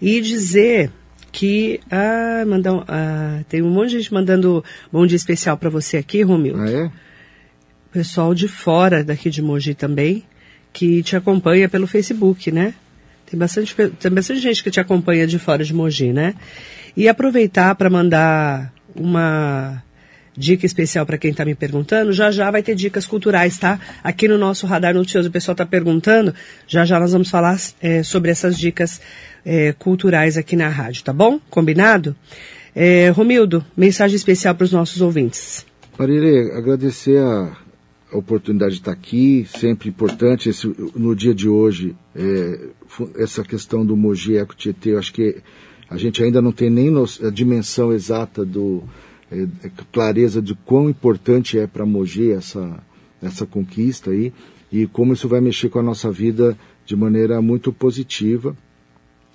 E 0.00 0.20
dizer 0.20 0.90
que. 1.30 1.78
Ah, 1.90 2.42
mandar, 2.46 2.72
um- 2.72 2.84
ah, 2.88 3.40
tem 3.48 3.60
um 3.62 3.68
monte 3.70 3.90
de 3.90 3.98
gente 3.98 4.14
mandando 4.14 4.64
bom 4.90 5.06
dia 5.06 5.16
especial 5.16 5.56
para 5.58 5.68
você 5.68 5.98
aqui, 5.98 6.22
Romildo. 6.22 6.62
Ah, 6.62 6.70
é? 6.70 6.90
Pessoal 7.92 8.34
de 8.34 8.48
fora 8.48 9.04
daqui 9.04 9.28
de 9.30 9.40
Mogi 9.42 9.74
também, 9.74 10.24
que 10.72 11.02
te 11.02 11.14
acompanha 11.16 11.68
pelo 11.68 11.86
Facebook, 11.86 12.50
né? 12.50 12.74
Tem 13.30 13.38
bastante, 13.38 13.74
tem 13.74 14.10
bastante 14.10 14.40
gente 14.40 14.64
que 14.64 14.70
te 14.70 14.80
acompanha 14.80 15.26
de 15.26 15.38
fora 15.38 15.62
de 15.64 15.72
Mogi, 15.74 16.12
né? 16.12 16.34
E 16.96 17.08
aproveitar 17.08 17.74
para 17.74 17.90
mandar 17.90 18.72
uma 18.96 19.82
dica 20.36 20.66
especial 20.66 21.06
para 21.06 21.18
quem 21.18 21.30
está 21.30 21.44
me 21.44 21.54
perguntando, 21.54 22.12
já 22.12 22.30
já 22.30 22.50
vai 22.50 22.62
ter 22.62 22.74
dicas 22.74 23.06
culturais, 23.06 23.58
tá? 23.58 23.78
Aqui 24.02 24.26
no 24.28 24.36
nosso 24.36 24.66
Radar 24.66 24.94
Noticioso, 24.94 25.28
o 25.28 25.32
pessoal 25.32 25.54
está 25.54 25.64
perguntando, 25.64 26.34
já 26.66 26.84
já 26.84 26.98
nós 26.98 27.12
vamos 27.12 27.30
falar 27.30 27.56
é, 27.80 28.02
sobre 28.02 28.30
essas 28.30 28.58
dicas 28.58 29.00
é, 29.44 29.72
culturais 29.72 30.36
aqui 30.36 30.56
na 30.56 30.68
rádio, 30.68 31.04
tá 31.04 31.12
bom? 31.12 31.40
Combinado? 31.48 32.16
É, 32.74 33.08
Romildo, 33.10 33.64
mensagem 33.76 34.16
especial 34.16 34.54
para 34.54 34.64
os 34.64 34.72
nossos 34.72 35.00
ouvintes. 35.00 35.64
Marília, 35.96 36.56
agradecer 36.56 37.18
a, 37.18 37.56
a, 38.12 38.18
oportunidade 38.18 38.72
de 38.72 38.80
estar 38.80 38.90
aqui, 38.90 39.46
sempre 39.56 39.88
importante 39.88 40.48
esse, 40.48 40.66
no 40.96 41.14
dia 41.14 41.32
de 41.32 41.48
hoje, 41.48 41.94
é, 42.16 42.60
essa 43.16 43.44
questão 43.44 43.86
do 43.86 43.96
Mogi 43.96 44.36
Eco 44.36 44.56
Tietê, 44.56 44.90
eu 44.90 44.98
acho 44.98 45.12
que 45.12 45.36
a 45.88 45.96
gente 45.96 46.22
ainda 46.24 46.42
não 46.42 46.50
tem 46.50 46.68
nem 46.68 46.92
a 47.22 47.30
dimensão 47.30 47.92
exata 47.92 48.44
do 48.44 48.82
é, 49.34 49.66
é, 49.66 49.70
clareza 49.92 50.40
de 50.40 50.54
quão 50.54 50.88
importante 50.88 51.58
é 51.58 51.66
para 51.66 51.84
Mogi 51.84 52.30
essa 52.30 52.82
essa 53.22 53.46
conquista 53.46 54.10
aí 54.10 54.32
e 54.70 54.86
como 54.86 55.12
isso 55.12 55.28
vai 55.28 55.40
mexer 55.40 55.68
com 55.68 55.78
a 55.78 55.82
nossa 55.82 56.10
vida 56.10 56.56
de 56.84 56.94
maneira 56.94 57.40
muito 57.40 57.72
positiva. 57.72 58.56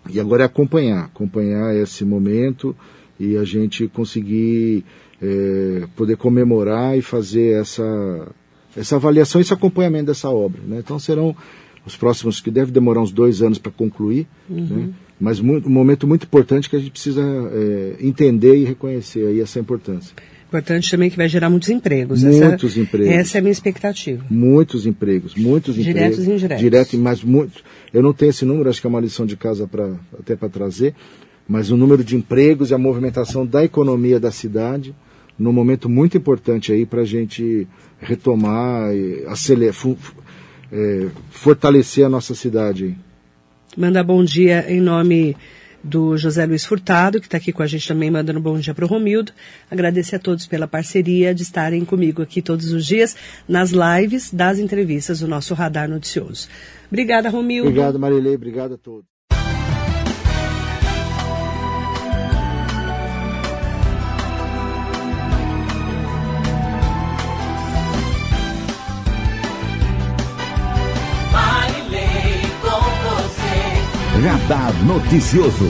E 0.09 0.19
agora 0.19 0.43
é 0.43 0.45
acompanhar, 0.45 1.05
acompanhar 1.05 1.75
esse 1.75 2.05
momento 2.05 2.75
e 3.19 3.35
a 3.35 3.43
gente 3.43 3.87
conseguir 3.87 4.85
é, 5.21 5.87
poder 5.95 6.17
comemorar 6.17 6.97
e 6.97 7.01
fazer 7.01 7.59
essa, 7.59 8.27
essa 8.75 8.95
avaliação, 8.95 9.41
esse 9.41 9.53
acompanhamento 9.53 10.05
dessa 10.05 10.29
obra. 10.29 10.61
Né? 10.65 10.79
Então 10.79 10.99
serão 10.99 11.35
os 11.85 11.95
próximos, 11.95 12.39
que 12.39 12.51
deve 12.51 12.71
demorar 12.71 13.01
uns 13.01 13.11
dois 13.11 13.41
anos 13.41 13.57
para 13.57 13.71
concluir, 13.71 14.27
uhum. 14.49 14.65
né? 14.65 14.89
Mas 15.19 15.39
muito, 15.39 15.67
um 15.67 15.71
momento 15.71 16.07
muito 16.07 16.23
importante 16.23 16.69
que 16.69 16.75
a 16.75 16.79
gente 16.79 16.91
precisa 16.91 17.21
é, 17.21 17.95
entender 17.99 18.55
e 18.55 18.63
reconhecer 18.63 19.25
aí 19.27 19.41
essa 19.41 19.59
importância. 19.59 20.15
Importante 20.47 20.89
também 20.89 21.11
que 21.11 21.17
vai 21.17 21.29
gerar 21.29 21.49
muitos 21.49 21.69
empregos. 21.69 22.23
Muitos 22.23 22.71
essa, 22.71 22.79
empregos. 22.79 23.13
Essa 23.13 23.37
é 23.37 23.39
a 23.39 23.41
minha 23.41 23.51
expectativa. 23.51 24.25
Muitos 24.29 24.87
empregos, 24.87 25.35
muitos 25.35 25.75
Diretos 25.75 25.97
empregos. 26.01 26.27
e 26.27 26.31
indiretos. 26.31 26.59
Direto, 26.59 26.97
mas 26.97 27.23
muitos. 27.23 27.63
Eu 27.93 28.01
não 28.01 28.13
tenho 28.13 28.31
esse 28.31 28.45
número, 28.45 28.67
acho 28.67 28.81
que 28.81 28.87
é 28.87 28.89
uma 28.89 28.99
lição 28.99 29.27
de 29.27 29.37
casa 29.37 29.67
para 29.67 29.93
até 30.17 30.35
para 30.35 30.49
trazer, 30.49 30.95
mas 31.47 31.69
o 31.69 31.77
número 31.77 32.03
de 32.03 32.15
empregos 32.15 32.71
e 32.71 32.73
a 32.73 32.79
movimentação 32.79 33.45
da 33.45 33.63
economia 33.63 34.19
da 34.19 34.31
cidade 34.31 34.95
num 35.39 35.53
momento 35.53 35.87
muito 35.87 36.17
importante 36.17 36.71
aí 36.71 36.85
para 36.85 37.01
a 37.01 37.05
gente 37.05 37.65
retomar 37.99 38.93
e 38.93 39.23
acelerar, 39.27 39.75
é, 40.71 41.07
fortalecer 41.29 42.05
a 42.05 42.09
nossa 42.09 42.35
cidade. 42.35 42.97
Manda 43.79 44.03
bom 44.03 44.21
dia 44.25 44.69
em 44.69 44.81
nome 44.81 45.37
do 45.81 46.17
José 46.17 46.45
Luiz 46.45 46.65
Furtado, 46.65 47.17
que 47.21 47.27
está 47.27 47.37
aqui 47.37 47.53
com 47.53 47.63
a 47.63 47.65
gente 47.65 47.87
também, 47.87 48.11
mandando 48.11 48.41
bom 48.41 48.59
dia 48.59 48.73
para 48.73 48.83
o 48.83 48.87
Romildo. 48.89 49.31
Agradecer 49.71 50.17
a 50.17 50.19
todos 50.19 50.45
pela 50.45 50.67
parceria 50.67 51.33
de 51.33 51.43
estarem 51.43 51.85
comigo 51.85 52.21
aqui 52.21 52.41
todos 52.41 52.73
os 52.73 52.85
dias 52.85 53.15
nas 53.47 53.71
lives 53.71 54.33
das 54.33 54.59
entrevistas 54.59 55.21
do 55.21 55.29
nosso 55.29 55.53
Radar 55.53 55.87
Noticioso. 55.87 56.49
Obrigada, 56.89 57.29
Romildo. 57.29 57.69
Obrigado, 57.69 57.97
Marilei. 57.97 58.35
Obrigado 58.35 58.73
a 58.73 58.77
todos. 58.77 59.08
Radar 74.49 74.73
Noticioso. 74.83 75.69